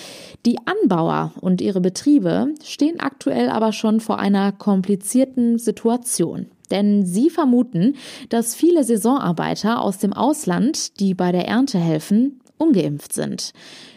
Die 0.46 0.56
Anbauer 0.64 1.32
und 1.40 1.61
ihre 1.61 1.82
Betriebe 1.82 2.49
stehen 2.64 2.99
aktuell 2.99 3.50
aber 3.50 3.72
schon 3.72 4.00
vor 4.00 4.18
einer 4.18 4.50
komplizierten 4.52 5.58
Situation. 5.58 6.46
Denn 6.70 7.04
sie 7.04 7.28
vermuten, 7.28 7.96
dass 8.30 8.54
viele 8.54 8.82
Saisonarbeiter 8.82 9.82
aus 9.82 9.99
dem 9.99 10.14
Ausland, 10.14 10.99
die 10.99 11.12
bei 11.12 11.30
der 11.30 11.46
Ernte 11.46 11.78
helfen, 11.78 12.40
ungeimpft 12.62 13.12
sind. 13.12 13.52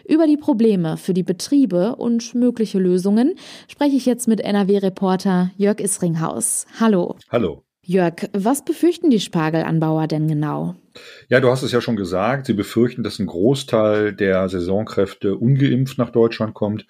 Über 0.08 0.28
die 0.28 0.38
Probleme 0.38 0.98
für 0.98 1.14
die 1.14 1.24
Betriebe 1.24 1.96
und 1.96 2.36
mögliche 2.36 2.80
Lösungen 2.80 3.36
spreche 3.68 3.96
ich 3.96 4.06
jetzt 4.06 4.28
mit 4.28 4.42
NRW-Reporter 4.42 5.52
Jörg 5.58 5.80
Isringhaus. 5.80 6.66
Hallo. 6.80 7.16
Hallo. 7.30 7.64
Jörg, 7.88 8.30
was 8.34 8.66
befürchten 8.66 9.12
die 9.12 9.20
Spargelanbauer 9.20 10.08
denn 10.08 10.28
genau? 10.28 10.76
Ja, 11.30 11.40
du 11.40 11.50
hast 11.50 11.62
es 11.62 11.72
ja 11.72 11.82
schon 11.82 11.96
gesagt. 11.96 12.48
Sie 12.48 12.54
befürchten, 12.54 13.04
dass 13.04 13.20
ein 13.20 13.28
Großteil 13.28 14.12
der 14.12 14.50
Saisonkräfte 14.50 15.36
ungeimpft 15.36 16.00
nach 16.00 16.10
Deutschland 16.10 16.56
kommt. 16.56 16.88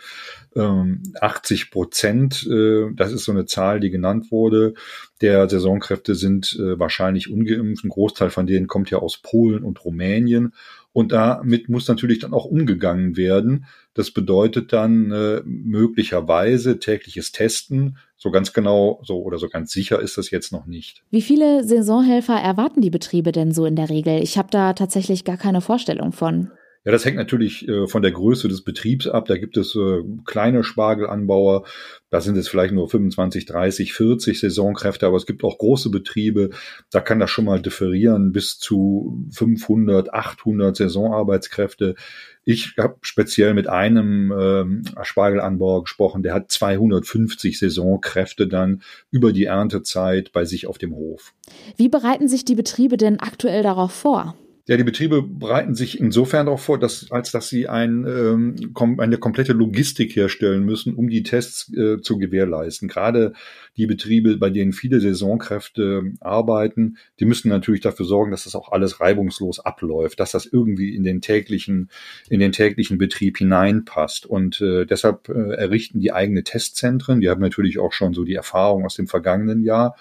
80 0.55 1.61
ähm, 1.61 1.67
Prozent, 1.69 2.47
äh, 2.49 2.93
das 2.93 3.11
ist 3.11 3.25
so 3.25 3.33
eine 3.33 3.45
Zahl, 3.45 3.81
die 3.81 3.89
genannt 3.89 4.31
wurde, 4.31 4.73
der 5.21 5.49
Saisonkräfte 5.49 6.15
sind 6.15 6.55
äh, 6.57 6.79
wahrscheinlich 6.79 7.29
ungeimpft. 7.29 7.83
Ein 7.83 7.89
Großteil 7.89 8.29
von 8.29 8.47
denen 8.47 8.67
kommt 8.67 8.89
ja 8.89 8.99
aus 8.99 9.17
Polen 9.17 9.63
und 9.63 9.83
Rumänien. 9.83 10.53
Und 10.95 11.11
damit 11.11 11.67
muss 11.67 11.89
natürlich 11.89 12.19
dann 12.19 12.33
auch 12.33 12.45
umgegangen 12.45 13.17
werden. 13.17 13.65
Das 13.95 14.11
bedeutet 14.11 14.71
dann 14.71 15.11
äh, 15.11 15.41
möglicherweise 15.43 16.79
tägliches 16.79 17.33
Testen. 17.33 17.97
So 18.15 18.31
ganz 18.31 18.53
genau 18.53 19.01
so 19.03 19.21
oder 19.21 19.37
so 19.37 19.49
ganz 19.49 19.73
sicher 19.73 19.99
ist 19.99 20.17
das 20.17 20.31
jetzt 20.31 20.53
noch 20.53 20.67
nicht. 20.67 21.03
Wie 21.11 21.21
viele 21.21 21.65
Saisonhelfer 21.65 22.35
erwarten 22.35 22.79
die 22.79 22.91
Betriebe 22.91 23.33
denn 23.33 23.51
so 23.51 23.65
in 23.65 23.75
der 23.75 23.89
Regel? 23.89 24.23
Ich 24.23 24.37
habe 24.37 24.47
da 24.49 24.71
tatsächlich 24.71 25.25
gar 25.25 25.35
keine 25.35 25.59
Vorstellung 25.59 26.13
von. 26.13 26.51
Ja, 26.85 26.91
das 26.91 27.03
hängt 27.03 27.17
natürlich 27.17 27.67
äh, 27.67 27.87
von 27.87 28.03
der 28.03 28.11
Größe 28.11 28.47
des 28.47 28.61
Betriebs 28.61 29.07
ab. 29.07 29.25
Da 29.25 29.37
gibt 29.37 29.57
es 29.57 29.75
äh, 29.75 30.03
kleine 30.23 30.63
Spargelanbauer, 30.63 31.65
da 32.11 32.21
sind 32.21 32.37
es 32.37 32.47
vielleicht 32.47 32.75
nur 32.75 32.87
25, 32.87 33.47
30, 33.47 33.93
40 33.93 34.39
Saisonkräfte, 34.39 35.07
aber 35.07 35.17
es 35.17 35.25
gibt 35.25 35.43
auch 35.43 35.57
große 35.57 35.89
Betriebe, 35.89 36.51
da 36.91 37.01
kann 37.01 37.19
das 37.19 37.31
schon 37.31 37.45
mal 37.45 37.59
differieren 37.59 38.31
bis 38.31 38.59
zu 38.59 39.25
500, 39.31 40.13
800 40.13 40.75
Saisonarbeitskräfte. 40.75 41.95
Ich 42.43 42.75
habe 42.77 42.97
speziell 43.01 43.55
mit 43.55 43.67
einem 43.67 44.31
ähm, 44.31 44.83
Spargelanbauer 45.01 45.85
gesprochen, 45.85 46.21
der 46.21 46.35
hat 46.35 46.51
250 46.51 47.57
Saisonkräfte 47.57 48.47
dann 48.47 48.83
über 49.09 49.33
die 49.33 49.45
Erntezeit 49.45 50.31
bei 50.31 50.45
sich 50.45 50.67
auf 50.67 50.77
dem 50.77 50.93
Hof. 50.93 51.33
Wie 51.77 51.89
bereiten 51.89 52.27
sich 52.27 52.45
die 52.45 52.53
Betriebe 52.53 52.97
denn 52.97 53.19
aktuell 53.19 53.63
darauf 53.63 53.91
vor? 53.91 54.35
Ja, 54.67 54.77
die 54.77 54.83
Betriebe 54.83 55.21
bereiten 55.21 55.75
sich 55.75 55.99
insofern 55.99 56.47
darauf 56.47 56.63
vor, 56.63 56.79
dass, 56.79 57.11
als 57.11 57.29
dass 57.29 57.49
sie 57.49 57.67
ein, 57.67 58.03
ähm, 58.07 58.73
eine 58.97 59.19
komplette 59.19 59.53
Logistik 59.53 60.15
herstellen 60.15 60.63
müssen, 60.65 60.95
um 60.95 61.07
die 61.07 61.21
Tests 61.21 61.71
äh, 61.71 62.01
zu 62.01 62.17
gewährleisten. 62.17 62.87
Gerade 62.87 63.33
die 63.77 63.85
Betriebe, 63.85 64.37
bei 64.37 64.49
denen 64.49 64.73
viele 64.73 64.99
Saisonkräfte 64.99 66.13
arbeiten, 66.19 66.97
die 67.19 67.25
müssen 67.25 67.49
natürlich 67.49 67.81
dafür 67.81 68.07
sorgen, 68.07 68.31
dass 68.31 68.45
das 68.45 68.55
auch 68.55 68.71
alles 68.71 68.99
reibungslos 68.99 69.59
abläuft, 69.59 70.19
dass 70.19 70.31
das 70.31 70.47
irgendwie 70.47 70.95
in 70.95 71.03
den 71.03 71.21
täglichen, 71.21 71.91
in 72.27 72.39
den 72.39 72.51
täglichen 72.51 72.97
Betrieb 72.97 73.37
hineinpasst. 73.37 74.25
Und 74.25 74.61
äh, 74.61 74.85
deshalb 74.85 75.29
äh, 75.29 75.53
errichten 75.53 75.99
die 75.99 76.11
eigene 76.11 76.43
Testzentren. 76.43 77.21
Die 77.21 77.29
haben 77.29 77.41
natürlich 77.41 77.77
auch 77.77 77.93
schon 77.93 78.15
so 78.15 78.23
die 78.23 78.33
Erfahrung 78.33 78.83
aus 78.83 78.95
dem 78.95 79.05
vergangenen 79.05 79.61
Jahr 79.61 79.95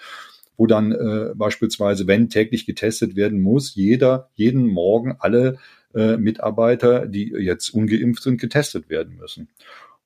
wo 0.57 0.67
dann 0.67 0.91
äh, 0.91 1.33
beispielsweise, 1.35 2.07
wenn 2.07 2.29
täglich 2.29 2.65
getestet 2.65 3.15
werden 3.15 3.41
muss, 3.41 3.75
jeder, 3.75 4.29
jeden 4.33 4.67
Morgen 4.67 5.15
alle 5.19 5.57
äh, 5.93 6.17
Mitarbeiter, 6.17 7.07
die 7.07 7.29
jetzt 7.29 7.69
ungeimpft 7.69 8.23
sind, 8.23 8.39
getestet 8.39 8.89
werden 8.89 9.15
müssen. 9.15 9.49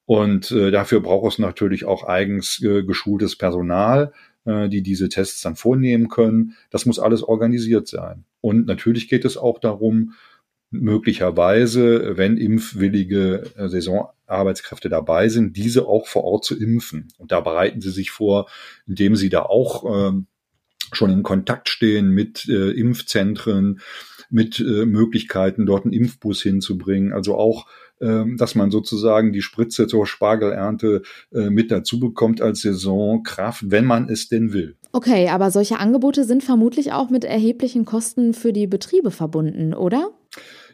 Und 0.06 0.52
äh, 0.52 0.72
dafür 0.72 1.02
braucht 1.02 1.34
es 1.34 1.40
natürlich 1.40 1.86
auch 1.86 2.04
eigens 2.04 2.62
äh, 2.64 2.84
geschultes 2.84 3.36
Personal, 3.36 4.12
äh, 4.46 4.68
die 4.68 4.82
diese 4.82 5.10
Tests 5.10 5.42
dann 5.42 5.56
vornehmen 5.56 6.10
können. 6.10 6.56
Das 6.72 6.86
muss 6.86 7.00
alles 7.00 7.22
organisiert 7.22 7.88
sein. 7.88 8.26
Und 8.42 8.66
natürlich 8.66 9.08
geht 9.08 9.26
es 9.26 9.38
auch 9.38 9.60
darum, 9.60 10.14
möglicherweise, 10.72 12.18
wenn 12.18 12.38
impfwillige 12.38 13.44
äh, 13.56 13.68
Saisonarbeitskräfte 13.70 14.90
dabei 14.90 15.30
sind, 15.30 15.58
diese 15.58 15.88
auch 15.88 16.08
vor 16.08 16.24
Ort 16.24 16.46
zu 16.46 16.60
impfen. 16.60 17.08
Und 17.18 17.32
da 17.32 17.40
bereiten 17.40 17.82
sie 17.82 17.92
sich 17.92 18.12
vor, 18.12 18.50
indem 18.88 19.16
sie 19.16 19.30
da 19.30 19.44
auch 19.44 20.10
ähm, 20.10 20.28
schon 20.94 21.12
in 21.12 21.24
Kontakt 21.24 21.70
stehen 21.70 22.10
mit 22.10 22.48
äh, 22.48 22.72
Impfzentren, 22.72 23.80
mit 24.30 24.60
äh, 24.60 24.86
Möglichkeiten, 24.86 25.66
dort 25.66 25.86
einen 25.86 25.94
Impfbus 25.94 26.42
hinzubringen. 26.42 27.14
Also 27.14 27.36
auch, 27.36 27.68
ähm, 28.02 28.38
dass 28.38 28.56
man 28.56 28.72
sozusagen 28.72 29.34
die 29.34 29.42
Spritze 29.42 29.88
zur 29.88 30.06
Spargelernte 30.06 31.02
äh, 31.34 31.50
mit 31.50 31.72
dazu 31.72 32.00
bekommt 32.00 32.42
als 32.42 32.62
Saisonkraft, 32.62 33.64
wenn 33.68 33.86
man 33.86 34.10
es 34.10 34.30
denn 34.30 34.54
will. 34.54 34.76
Okay, 34.92 35.30
aber 35.30 35.52
solche 35.52 35.80
Angebote 35.80 36.24
sind 36.24 36.44
vermutlich 36.44 36.94
auch 36.94 37.10
mit 37.10 37.24
erheblichen 37.24 37.86
Kosten 37.86 38.34
für 38.34 38.54
die 38.54 38.68
Betriebe 38.68 39.12
verbunden, 39.12 39.74
oder? 39.74 40.12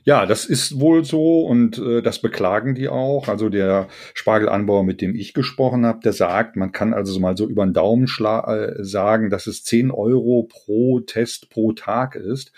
Ja, 0.06 0.28
das 0.28 0.46
ist 0.46 0.80
wohl 0.80 1.04
so 1.04 1.42
und 1.48 1.80
äh, 1.80 2.04
das 2.04 2.20
beklagen 2.22 2.76
die 2.76 2.90
auch. 2.90 3.28
Also 3.28 3.50
der 3.50 3.88
Spargelanbauer, 4.14 4.84
mit 4.84 5.02
dem 5.02 5.16
ich 5.16 5.34
gesprochen 5.34 5.84
habe, 5.84 6.00
der 6.04 6.14
sagt, 6.14 6.56
man 6.56 6.72
kann 6.72 6.94
also 6.94 7.20
mal 7.20 7.36
so 7.36 7.48
über 7.50 7.66
den 7.66 7.74
Daumen 7.74 8.06
äh, 8.06 8.84
sagen, 8.84 9.32
dass 9.32 9.48
es 9.48 9.64
10 9.64 9.90
Euro 9.90 10.48
pro 10.48 11.00
Test 11.00 11.50
pro 11.50 11.74
Tag 11.74 12.16
ist. 12.16 12.52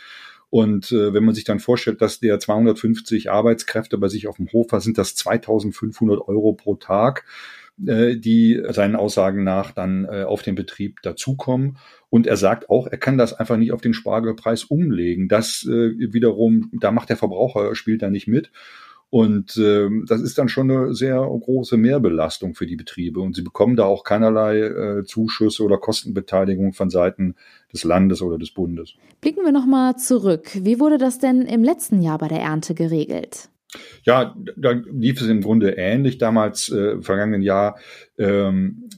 Und 0.50 0.92
äh, 0.92 1.14
wenn 1.14 1.24
man 1.24 1.36
sich 1.36 1.46
dann 1.46 1.60
vorstellt, 1.60 2.02
dass 2.02 2.20
der 2.20 2.38
250 2.38 3.32
Arbeitskräfte 3.32 3.98
bei 3.98 4.10
sich 4.10 4.28
auf 4.28 4.36
dem 4.36 4.52
Hof 4.52 4.74
hat, 4.74 4.82
sind 4.82 4.98
das 4.98 5.16
2500 5.16 6.28
Euro 6.28 6.52
pro 6.52 6.76
Tag. 6.76 7.24
Äh, 7.86 8.18
die 8.18 8.60
seinen 8.70 8.96
Aussagen 8.96 9.44
nach 9.44 9.72
dann 9.72 10.06
äh, 10.06 10.24
auf 10.24 10.42
den 10.42 10.56
Betrieb 10.56 11.00
dazukommen. 11.04 11.78
Und 12.10 12.26
er 12.26 12.36
sagt 12.36 12.72
auch, 12.72 12.88
er 12.88 12.98
kann 12.98 13.20
das 13.20 13.34
einfach 13.34 13.58
nicht 13.58 13.72
auf 13.72 13.82
den 13.82 13.94
Spargelpreis 13.94 14.64
umlegen. 14.64 15.28
Das 15.28 15.64
äh, 15.64 16.12
wiederum, 16.12 16.72
da 16.74 16.92
macht 16.92 17.10
der 17.10 17.18
Verbraucher, 17.18 17.76
spielt 17.76 18.02
da 18.02 18.10
nicht 18.10 18.28
mit. 18.28 18.52
Und 19.12 19.58
äh, 19.58 19.90
das 20.08 20.22
ist 20.22 20.40
dann 20.40 20.50
schon 20.50 20.72
eine 20.72 20.96
sehr 20.96 21.18
große 21.18 21.78
Mehrbelastung 21.78 22.56
für 22.56 22.66
die 22.66 22.76
Betriebe. 22.76 23.20
Und 23.20 23.36
sie 23.36 23.44
bekommen 23.44 23.76
da 23.76 23.86
auch 23.86 24.04
keinerlei 24.04 25.04
Zuschüsse 25.06 25.64
oder 25.64 25.78
Kostenbeteiligung 25.78 26.74
von 26.74 26.90
Seiten 26.90 27.36
des 27.72 27.84
Landes 27.84 28.24
oder 28.24 28.40
des 28.40 28.52
Bundes. 28.52 28.96
Blicken 29.22 29.46
wir 29.46 29.52
nochmal 29.52 29.98
zurück. 29.98 30.50
Wie 30.56 30.80
wurde 30.80 30.98
das 30.98 31.20
denn 31.20 31.44
im 31.44 31.64
letzten 31.64 32.02
Jahr 32.02 32.18
bei 32.18 32.28
der 32.28 32.42
Ernte 32.42 32.74
geregelt? 32.74 33.50
Ja, 34.04 34.36
da 34.56 34.72
lief 34.72 35.22
es 35.22 35.28
im 35.28 35.42
Grunde 35.42 35.72
ähnlich. 35.78 36.18
Damals, 36.18 36.70
äh, 36.70 36.92
im 36.92 37.04
vergangenen 37.04 37.42
Jahr, 37.42 37.78
ähm, 38.18 38.90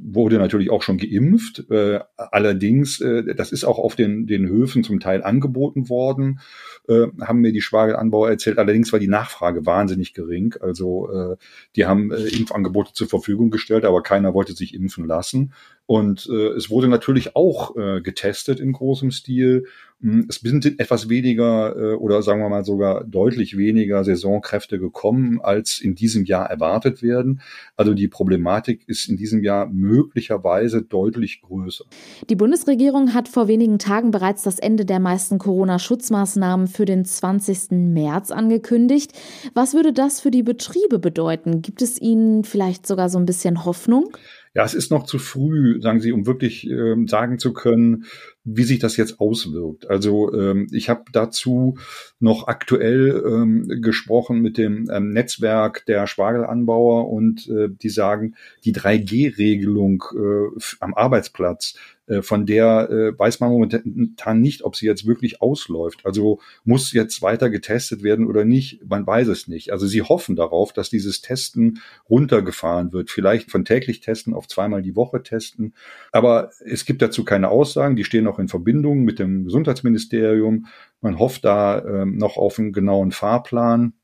wurde 0.00 0.38
natürlich 0.38 0.70
auch 0.70 0.82
schon 0.82 0.98
geimpft. 0.98 1.64
Äh, 1.70 2.00
allerdings, 2.16 3.00
äh, 3.00 3.34
das 3.34 3.52
ist 3.52 3.64
auch 3.64 3.78
auf 3.78 3.96
den, 3.96 4.26
den 4.26 4.48
Höfen 4.48 4.84
zum 4.84 5.00
Teil 5.00 5.22
angeboten 5.22 5.88
worden, 5.88 6.40
äh, 6.88 7.06
haben 7.20 7.40
mir 7.40 7.52
die 7.52 7.60
Spargelanbauer 7.60 8.30
erzählt. 8.30 8.58
Allerdings 8.58 8.92
war 8.92 9.00
die 9.00 9.08
Nachfrage 9.08 9.64
wahnsinnig 9.66 10.14
gering. 10.14 10.54
Also 10.60 11.10
äh, 11.10 11.36
die 11.76 11.86
haben 11.86 12.12
äh, 12.12 12.28
Impfangebote 12.28 12.92
zur 12.92 13.08
Verfügung 13.08 13.50
gestellt, 13.50 13.84
aber 13.84 14.02
keiner 14.02 14.34
wollte 14.34 14.52
sich 14.52 14.74
impfen 14.74 15.06
lassen. 15.06 15.52
Und 15.86 16.28
äh, 16.30 16.50
es 16.50 16.70
wurde 16.70 16.86
natürlich 16.86 17.34
auch 17.34 17.76
äh, 17.76 18.00
getestet 18.00 18.60
in 18.60 18.72
großem 18.72 19.10
Stil. 19.10 19.66
Hm, 20.00 20.26
es 20.28 20.36
sind 20.36 20.64
etwas 20.80 21.08
weniger 21.08 21.76
äh, 21.76 21.94
oder 21.94 22.22
sagen 22.22 22.40
wir 22.40 22.48
mal 22.48 22.64
sogar 22.64 23.04
deutlich 23.04 23.56
weniger 23.56 24.04
Saisonkräfte 24.04 24.78
gekommen, 24.78 25.40
als 25.40 25.80
in 25.80 25.94
diesem 25.94 26.24
Jahr 26.24 26.48
erwartet 26.48 27.02
werden. 27.02 27.40
Also 27.76 27.92
die 27.92 28.06
Problematik 28.08 28.49
ist 28.86 29.08
in 29.08 29.16
diesem 29.16 29.42
Jahr 29.42 29.66
möglicherweise 29.66 30.82
deutlich 30.82 31.42
größer. 31.42 31.84
Die 32.28 32.36
Bundesregierung 32.36 33.14
hat 33.14 33.28
vor 33.28 33.48
wenigen 33.48 33.78
Tagen 33.78 34.10
bereits 34.10 34.42
das 34.42 34.58
Ende 34.58 34.84
der 34.84 35.00
meisten 35.00 35.38
Corona-Schutzmaßnahmen 35.38 36.66
für 36.66 36.84
den 36.84 37.04
20. 37.04 37.70
März 37.70 38.30
angekündigt. 38.30 39.12
Was 39.54 39.74
würde 39.74 39.92
das 39.92 40.20
für 40.20 40.30
die 40.30 40.42
Betriebe 40.42 40.98
bedeuten? 40.98 41.62
Gibt 41.62 41.82
es 41.82 42.00
Ihnen 42.00 42.44
vielleicht 42.44 42.86
sogar 42.86 43.08
so 43.08 43.18
ein 43.18 43.26
bisschen 43.26 43.64
Hoffnung? 43.64 44.10
Ja, 44.52 44.64
es 44.64 44.74
ist 44.74 44.90
noch 44.90 45.04
zu 45.04 45.20
früh, 45.20 45.80
sagen 45.80 46.00
Sie, 46.00 46.10
um 46.10 46.26
wirklich 46.26 46.68
ähm, 46.68 47.06
sagen 47.06 47.38
zu 47.38 47.52
können, 47.52 48.06
wie 48.42 48.64
sich 48.64 48.80
das 48.80 48.96
jetzt 48.96 49.20
auswirkt. 49.20 49.88
Also 49.88 50.34
ähm, 50.34 50.66
ich 50.72 50.88
habe 50.88 51.04
dazu 51.12 51.78
noch 52.18 52.48
aktuell 52.48 53.22
ähm, 53.24 53.68
gesprochen 53.80 54.40
mit 54.40 54.58
dem 54.58 54.90
ähm, 54.90 55.10
Netzwerk 55.10 55.86
der 55.86 56.08
Spargelanbauer 56.08 57.08
und 57.08 57.48
äh, 57.48 57.68
die 57.70 57.90
sagen, 57.90 58.34
die 58.64 58.74
3G-Regelung 58.74 60.02
äh, 60.16 60.60
am 60.80 60.94
Arbeitsplatz 60.94 61.74
von 62.22 62.46
der 62.46 62.90
äh, 62.90 63.18
weiß 63.18 63.40
man 63.40 63.50
momentan 63.50 64.40
nicht, 64.40 64.62
ob 64.62 64.76
sie 64.76 64.86
jetzt 64.86 65.06
wirklich 65.06 65.40
ausläuft. 65.40 66.04
Also 66.04 66.40
muss 66.64 66.92
jetzt 66.92 67.22
weiter 67.22 67.50
getestet 67.50 68.02
werden 68.02 68.26
oder 68.26 68.44
nicht, 68.44 68.88
man 68.88 69.06
weiß 69.06 69.28
es 69.28 69.48
nicht. 69.48 69.72
Also 69.72 69.86
sie 69.86 70.02
hoffen 70.02 70.36
darauf, 70.36 70.72
dass 70.72 70.90
dieses 70.90 71.20
Testen 71.20 71.80
runtergefahren 72.08 72.92
wird. 72.92 73.10
Vielleicht 73.10 73.50
von 73.50 73.64
täglich 73.64 74.00
testen 74.00 74.34
auf 74.34 74.48
zweimal 74.48 74.82
die 74.82 74.96
Woche 74.96 75.22
testen. 75.22 75.74
Aber 76.12 76.50
es 76.64 76.84
gibt 76.84 77.02
dazu 77.02 77.24
keine 77.24 77.48
Aussagen. 77.48 77.96
Die 77.96 78.04
stehen 78.04 78.24
noch 78.24 78.38
in 78.38 78.48
Verbindung 78.48 79.04
mit 79.04 79.18
dem 79.18 79.44
Gesundheitsministerium. 79.44 80.66
Man 81.00 81.18
hofft 81.18 81.44
da 81.44 81.78
äh, 81.78 82.06
noch 82.06 82.36
auf 82.36 82.58
einen 82.58 82.72
genauen 82.72 83.12
Fahrplan. 83.12 83.94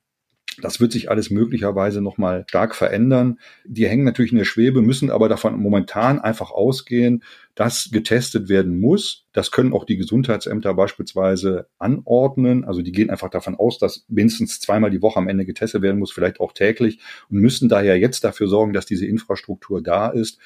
Das 0.63 0.81
wird 0.81 0.93
sich 0.93 1.11
alles 1.11 1.31
möglicherweise 1.31 2.01
nochmal 2.01 2.45
stark 2.49 2.75
verändern. 2.75 3.39
Die 3.65 3.87
hängen 3.87 4.05
natürlich 4.05 4.33
in 4.33 4.39
der 4.39 4.45
Schwebe, 4.45 4.83
müssen 4.83 5.11
aber 5.11 5.29
davon 5.29 5.59
momentan 5.61 6.19
einfach 6.21 6.51
ausgehen, 6.51 7.23
dass 7.55 7.91
getestet 7.91 8.49
werden 8.49 8.79
muss. 8.79 9.25
Das 9.33 9.51
können 9.51 9.73
auch 9.73 9.85
die 9.85 9.97
Gesundheitsämter 9.97 10.75
beispielsweise 10.75 11.69
anordnen. 11.79 12.65
Also 12.65 12.83
die 12.83 12.93
gehen 12.93 13.11
einfach 13.11 13.31
davon 13.31 13.55
aus, 13.55 13.79
dass 13.79 14.05
mindestens 14.09 14.61
zweimal 14.61 14.91
die 14.91 15.03
Woche 15.03 15.19
am 15.19 15.29
Ende 15.29 15.45
getestet 15.45 15.83
werden 15.83 15.99
muss, 15.99 16.13
vielleicht 16.13 16.41
auch 16.41 16.53
täglich 16.53 17.01
und 17.31 17.39
müssen 17.39 17.69
daher 17.69 17.99
jetzt 17.99 18.25
dafür 18.25 18.49
sorgen, 18.49 18.73
dass 18.73 18.87
diese 18.87 19.07
Infrastruktur 19.07 19.83
da 19.83 20.09
ist. 20.09 20.39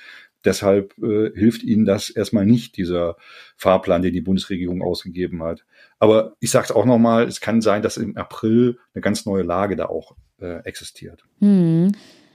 Deshalb 0.45 0.95
äh, 0.99 1.31
hilft 1.35 1.63
ihnen 1.63 1.85
das 1.85 2.11
erstmal 2.11 2.47
nicht, 2.47 2.77
dieser 2.77 3.17
Fahrplan, 3.57 4.03
den 4.03 4.15
die 4.15 4.23
Bundesregierung 4.23 4.83
ausgegeben 4.83 5.43
hat. 5.43 5.65
Aber 5.99 6.37
ich 6.41 6.51
sage 6.51 6.67
es 6.67 6.73
auch 6.73 6.87
nochmal, 6.87 7.25
es 7.25 7.41
kann 7.41 7.61
sein, 7.61 7.83
dass 7.83 7.97
im 7.97 8.17
April 8.17 8.79
eine 8.95 9.03
ganz 9.03 9.27
neue 9.27 9.43
Lage 9.43 9.77
da 9.77 9.87
auch 9.87 10.17
äh, 10.41 10.65
existiert. 10.65 11.25
Hm. 11.41 11.93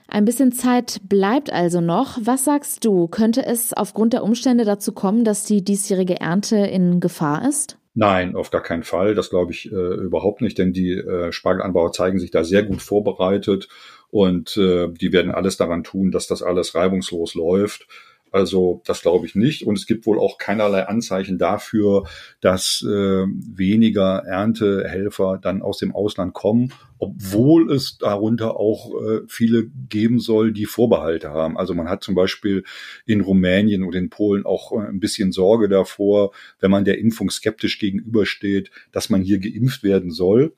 Ein 0.08 0.26
bisschen 0.26 0.52
Zeit 0.52 1.02
bleibt 1.10 1.52
also 1.52 1.82
noch. 1.82 2.20
Was 2.22 2.46
sagst 2.46 2.86
du? 2.86 3.08
Könnte 3.08 3.44
es 3.44 3.74
aufgrund 3.74 4.14
der 4.14 4.24
Umstände 4.24 4.64
dazu 4.64 4.92
kommen, 4.92 5.24
dass 5.24 5.46
die 5.46 5.64
diesjährige 5.64 6.20
Ernte 6.20 6.58
in 6.58 7.00
Gefahr 7.00 7.48
ist? 7.48 7.80
Nein, 7.96 8.36
auf 8.36 8.52
gar 8.52 8.62
keinen 8.62 8.84
Fall. 8.84 9.16
Das 9.16 9.30
glaube 9.30 9.54
ich 9.54 9.72
äh, 9.72 9.76
überhaupt 9.76 10.42
nicht, 10.42 10.58
denn 10.58 10.74
die 10.74 10.92
äh, 10.92 11.32
Spargelanbauer 11.32 11.92
zeigen 11.94 12.20
sich 12.20 12.30
da 12.30 12.44
sehr 12.44 12.64
gut 12.64 12.82
vorbereitet 12.82 13.70
und 14.16 14.56
äh, 14.56 14.88
die 14.94 15.12
werden 15.12 15.30
alles 15.30 15.58
daran 15.58 15.84
tun, 15.84 16.10
dass 16.10 16.26
das 16.26 16.42
alles 16.42 16.74
reibungslos 16.74 17.36
läuft. 17.36 17.86
Also 18.32 18.82
das 18.86 19.02
glaube 19.02 19.26
ich 19.26 19.36
nicht. 19.36 19.68
Und 19.68 19.78
es 19.78 19.86
gibt 19.86 20.06
wohl 20.06 20.20
auch 20.20 20.38
keinerlei 20.38 20.88
Anzeichen 20.88 21.38
dafür, 21.38 22.06
dass 22.40 22.82
äh, 22.82 23.26
weniger 23.28 24.24
Erntehelfer 24.26 25.38
dann 25.42 25.62
aus 25.62 25.80
dem 25.80 25.94
Ausland 25.94 26.34
kommen, 26.34 26.72
obwohl 26.98 27.70
es 27.74 27.98
darunter 27.98 28.58
auch 28.58 28.94
äh, 29.04 29.20
viele 29.28 29.68
geben 29.90 30.22
soll, 30.22 30.54
die 30.54 30.66
Vorbehalte 30.66 31.32
haben. 31.32 31.58
Also 31.58 31.74
man 31.74 31.90
hat 31.90 32.02
zum 32.02 32.16
Beispiel 32.16 32.64
in 33.06 33.20
Rumänien 33.20 33.84
und 33.84 33.96
in 33.96 34.10
Polen 34.10 34.46
auch 34.46 34.72
äh, 34.72 34.88
ein 34.88 35.02
bisschen 35.02 35.34
Sorge 35.34 35.68
davor, 35.68 36.32
wenn 36.62 36.72
man 36.72 36.86
der 36.86 37.00
Impfung 37.00 37.30
skeptisch 37.30 37.80
gegenübersteht, 37.80 38.72
dass 38.94 39.10
man 39.10 39.22
hier 39.22 39.40
geimpft 39.40 39.84
werden 39.84 40.12
soll. 40.12 40.54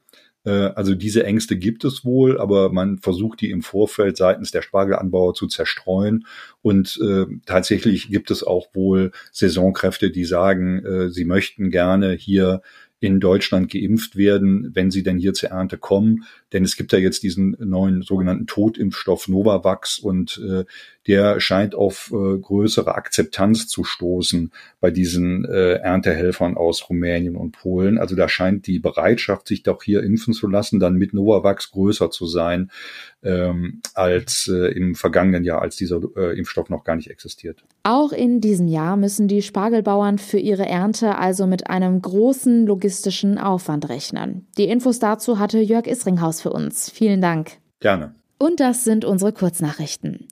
Äh, 0.48 0.72
also 0.76 0.96
diese 0.96 1.26
Ängste 1.26 1.58
gibt 1.58 1.84
es 1.84 2.06
wohl, 2.06 2.40
aber 2.40 2.72
man 2.72 2.98
versucht 3.00 3.42
die 3.42 3.52
im 3.52 3.62
Vorfeld 3.62 4.16
seitens 4.16 4.52
der 4.52 4.62
Spargelanbauer 4.62 5.34
zu 5.34 5.48
zerstreuen. 5.48 6.26
Und 6.62 7.00
äh, 7.04 7.26
tatsächlich 7.46 8.10
gibt 8.10 8.32
es 8.32 8.44
auch 8.44 8.68
wohl 8.74 9.12
Saisonkräfte, 9.34 10.10
die 10.10 10.26
sagen, 10.26 10.84
äh, 10.86 11.10
sie 11.10 11.26
möchten 11.26 11.70
gerne 11.70 12.14
hier 12.14 12.62
in 13.00 13.20
Deutschland 13.20 13.70
geimpft 13.72 14.16
werden, 14.16 14.72
wenn 14.74 14.90
sie 14.90 15.04
denn 15.04 15.20
hier 15.20 15.34
zur 15.34 15.50
Ernte 15.50 15.78
kommen. 15.78 16.24
Denn 16.54 16.64
es 16.64 16.78
gibt 16.78 16.94
ja 16.94 17.00
jetzt 17.00 17.24
diesen 17.24 17.58
neuen 17.60 18.02
sogenannten 18.02 18.48
Totimpfstoff 18.48 19.28
Novavax 19.28 20.00
und 20.00 20.42
äh, 20.48 20.66
der 21.08 21.40
scheint 21.40 21.74
auf 21.74 22.12
äh, 22.14 22.38
größere 22.38 22.96
Akzeptanz 22.96 23.68
zu 23.68 23.84
stoßen 23.84 24.52
bei 24.80 24.92
diesen 24.92 25.46
äh, 25.46 25.76
Erntehelfern 25.76 26.58
aus 26.58 26.90
Rumänien 26.90 27.36
und 27.36 27.52
Polen. 27.52 27.98
Also 27.98 28.16
da 28.16 28.28
scheint 28.28 28.68
die 28.68 28.80
Bereitschaft, 28.80 29.48
sich 29.48 29.64
doch 29.64 29.84
hier 29.84 30.04
impfen 30.04 30.34
zu 30.34 30.48
lassen, 30.48 30.80
dann 30.80 30.96
mit 30.96 31.14
Novavax 31.14 31.72
größer 31.72 32.12
zu 32.12 32.28
sein 32.28 32.72
ähm, 33.24 33.82
als 33.94 34.50
äh, 34.52 34.72
im 34.74 34.96
vergangenen 34.96 35.44
Jahr, 35.44 35.62
als 35.62 35.76
dieser 35.78 36.02
äh, 36.16 36.38
Impfstoff 36.38 36.70
noch 36.70 36.84
gar 36.84 36.96
nicht 36.96 37.10
existiert. 37.10 37.64
Auch 37.84 38.12
in 38.12 38.42
diesem 38.42 38.68
Jahr 38.68 38.98
müssen 38.98 39.28
die 39.28 39.42
Spargelbauern 39.42 40.18
für 40.18 40.40
ihre 40.40 40.66
Ernte 40.66 41.18
also 41.18 41.48
mit 41.48 41.70
einem 41.70 42.02
großen 42.02 42.66
logistischen 42.66 43.38
Aufwand 43.38 43.90
rechnen. 43.90 44.48
Die 44.58 44.66
Infos 44.66 45.00
dazu 45.00 45.40
hatte 45.40 45.60
Jörg 45.60 45.88
Isringhaus 45.88 46.37
für 46.42 46.52
uns. 46.52 46.90
Vielen 46.90 47.22
Dank. 47.22 47.58
Gerne. 47.80 48.16
Und 48.40 48.60
das 48.60 48.84
sind 48.84 49.04
unsere 49.04 49.34
Kurznachrichten. 49.34 50.28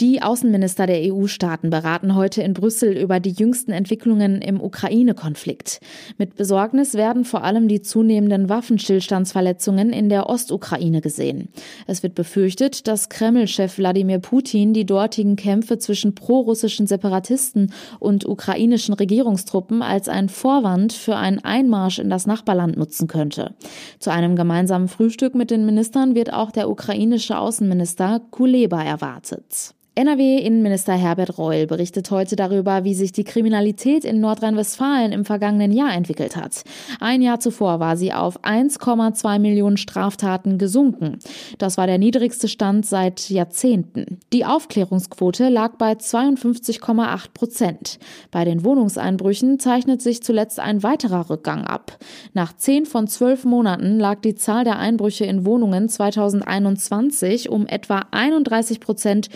Die 0.00 0.22
Außenminister 0.22 0.86
der 0.86 1.12
EU-Staaten 1.12 1.68
beraten 1.68 2.14
heute 2.14 2.40
in 2.40 2.54
Brüssel 2.54 2.96
über 2.96 3.20
die 3.20 3.32
jüngsten 3.32 3.70
Entwicklungen 3.70 4.40
im 4.40 4.62
Ukraine-Konflikt. 4.62 5.80
Mit 6.16 6.36
Besorgnis 6.36 6.94
werden 6.94 7.26
vor 7.26 7.44
allem 7.44 7.68
die 7.68 7.82
zunehmenden 7.82 8.48
Waffenstillstandsverletzungen 8.48 9.92
in 9.92 10.08
der 10.08 10.30
Ostukraine 10.30 11.02
gesehen. 11.02 11.50
Es 11.86 12.02
wird 12.02 12.14
befürchtet, 12.14 12.88
dass 12.88 13.10
Kreml-Chef 13.10 13.76
Wladimir 13.76 14.20
Putin 14.20 14.72
die 14.72 14.86
dortigen 14.86 15.36
Kämpfe 15.36 15.76
zwischen 15.76 16.14
prorussischen 16.14 16.86
Separatisten 16.86 17.74
und 17.98 18.26
ukrainischen 18.26 18.94
Regierungstruppen 18.94 19.82
als 19.82 20.08
ein 20.08 20.30
Vorwand 20.30 20.94
für 20.94 21.16
einen 21.16 21.40
Einmarsch 21.40 21.98
in 21.98 22.08
das 22.08 22.26
Nachbarland 22.26 22.78
nutzen 22.78 23.06
könnte. 23.06 23.54
Zu 23.98 24.10
einem 24.10 24.34
gemeinsamen 24.34 24.88
Frühstück 24.88 25.34
mit 25.34 25.50
den 25.50 25.66
Ministern 25.66 26.14
wird 26.14 26.32
auch 26.32 26.52
der 26.52 26.70
ukrainische 26.70 27.38
Außenminister 27.50 28.20
Kuleba 28.30 28.80
erwartet. 28.84 29.74
NRW-Innenminister 30.00 30.94
Herbert 30.94 31.36
Reul 31.36 31.66
berichtet 31.66 32.10
heute 32.10 32.34
darüber, 32.34 32.84
wie 32.84 32.94
sich 32.94 33.12
die 33.12 33.22
Kriminalität 33.22 34.06
in 34.06 34.18
Nordrhein-Westfalen 34.18 35.12
im 35.12 35.26
vergangenen 35.26 35.72
Jahr 35.72 35.92
entwickelt 35.92 36.36
hat. 36.36 36.64
Ein 37.00 37.20
Jahr 37.20 37.38
zuvor 37.38 37.80
war 37.80 37.98
sie 37.98 38.14
auf 38.14 38.42
1,2 38.42 39.38
Millionen 39.38 39.76
Straftaten 39.76 40.56
gesunken. 40.56 41.18
Das 41.58 41.76
war 41.76 41.86
der 41.86 41.98
niedrigste 41.98 42.48
Stand 42.48 42.86
seit 42.86 43.28
Jahrzehnten. 43.28 44.20
Die 44.32 44.46
Aufklärungsquote 44.46 45.50
lag 45.50 45.76
bei 45.76 45.92
52,8 45.92 47.34
Prozent. 47.34 47.98
Bei 48.30 48.46
den 48.46 48.64
Wohnungseinbrüchen 48.64 49.58
zeichnet 49.58 50.00
sich 50.00 50.22
zuletzt 50.22 50.60
ein 50.60 50.82
weiterer 50.82 51.28
Rückgang 51.28 51.66
ab. 51.66 51.98
Nach 52.32 52.56
zehn 52.56 52.86
von 52.86 53.06
zwölf 53.06 53.44
Monaten 53.44 53.98
lag 53.98 54.22
die 54.22 54.34
Zahl 54.34 54.64
der 54.64 54.78
Einbrüche 54.78 55.26
in 55.26 55.44
Wohnungen 55.44 55.90
2021 55.90 57.50
um 57.50 57.66
etwa 57.66 58.06
31 58.12 58.80
Prozent 58.80 59.28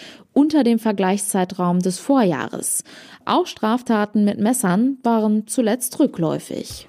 unter 0.54 0.62
dem 0.62 0.78
Vergleichszeitraum 0.78 1.80
des 1.80 1.98
Vorjahres. 1.98 2.84
Auch 3.24 3.48
Straftaten 3.48 4.24
mit 4.24 4.38
Messern 4.38 4.98
waren 5.02 5.48
zuletzt 5.48 5.98
rückläufig. 5.98 6.88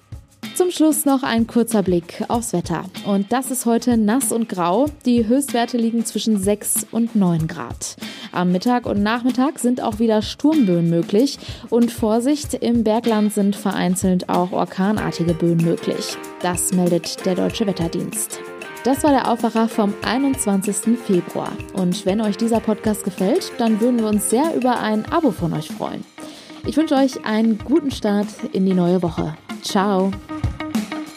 Zum 0.54 0.70
Schluss 0.70 1.06
noch 1.06 1.24
ein 1.24 1.48
kurzer 1.48 1.82
Blick 1.82 2.24
aufs 2.28 2.54
Wetter. 2.54 2.86
Und 3.08 3.34
das 3.34 3.50
ist 3.50 3.66
heute 3.66 3.98
nass 3.98 4.32
und 4.32 4.48
grau. 4.48 4.86
Die 5.08 5.28
Höchstwerte 5.28 5.78
liegen 5.78 6.06
zwischen 6.06 6.38
6 6.38 6.86
und 6.92 7.16
9 7.16 7.48
Grad. 7.48 7.98
Am 8.32 8.52
Mittag 8.52 8.86
und 8.86 9.02
Nachmittag 9.02 9.58
sind 9.58 9.82
auch 9.82 9.98
wieder 9.98 10.22
Sturmböen 10.22 10.88
möglich. 10.88 11.40
Und 11.72 11.92
Vorsicht, 11.92 12.54
im 12.54 12.84
Bergland 12.84 13.34
sind 13.34 13.56
vereinzelt 13.56 14.30
auch 14.30 14.52
orkanartige 14.52 15.34
Böen 15.34 15.58
möglich. 15.58 16.18
Das 16.44 16.72
meldet 16.72 17.26
der 17.26 17.34
Deutsche 17.34 17.66
Wetterdienst. 17.66 18.40
Das 18.86 19.04
war 19.04 19.10
der 19.10 19.32
Aufwacher 19.32 19.68
vom 19.68 19.96
21. 20.04 20.96
Februar. 21.00 21.52
Und 21.74 22.06
wenn 22.06 22.22
euch 22.22 22.38
dieser 22.38 22.60
Podcast 22.60 23.04
gefällt, 23.04 23.52
dann 23.58 23.82
würden 23.82 23.98
wir 23.98 24.08
uns 24.08 24.30
sehr 24.30 24.56
über 24.56 24.80
ein 24.80 25.12
Abo 25.12 25.32
von 25.32 25.54
euch 25.54 25.70
freuen. 25.70 26.06
Ich 26.68 26.78
wünsche 26.78 26.94
euch 26.94 27.26
einen 27.26 27.58
guten 27.58 27.90
Start 27.90 28.28
in 28.54 28.64
die 28.68 28.76
neue 28.76 29.02
Woche. 29.02 29.36
Ciao. 29.64 30.12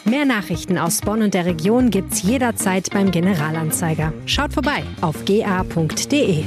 Mehr 0.03 0.25
Nachrichten 0.25 0.79
aus 0.79 1.01
Bonn 1.01 1.21
und 1.21 1.35
der 1.35 1.45
Region 1.45 1.91
gibt's 1.91 2.23
jederzeit 2.23 2.89
beim 2.91 3.11
Generalanzeiger. 3.11 4.13
Schaut 4.25 4.51
vorbei 4.51 4.81
auf 5.01 5.23
ga.de. 5.25 6.45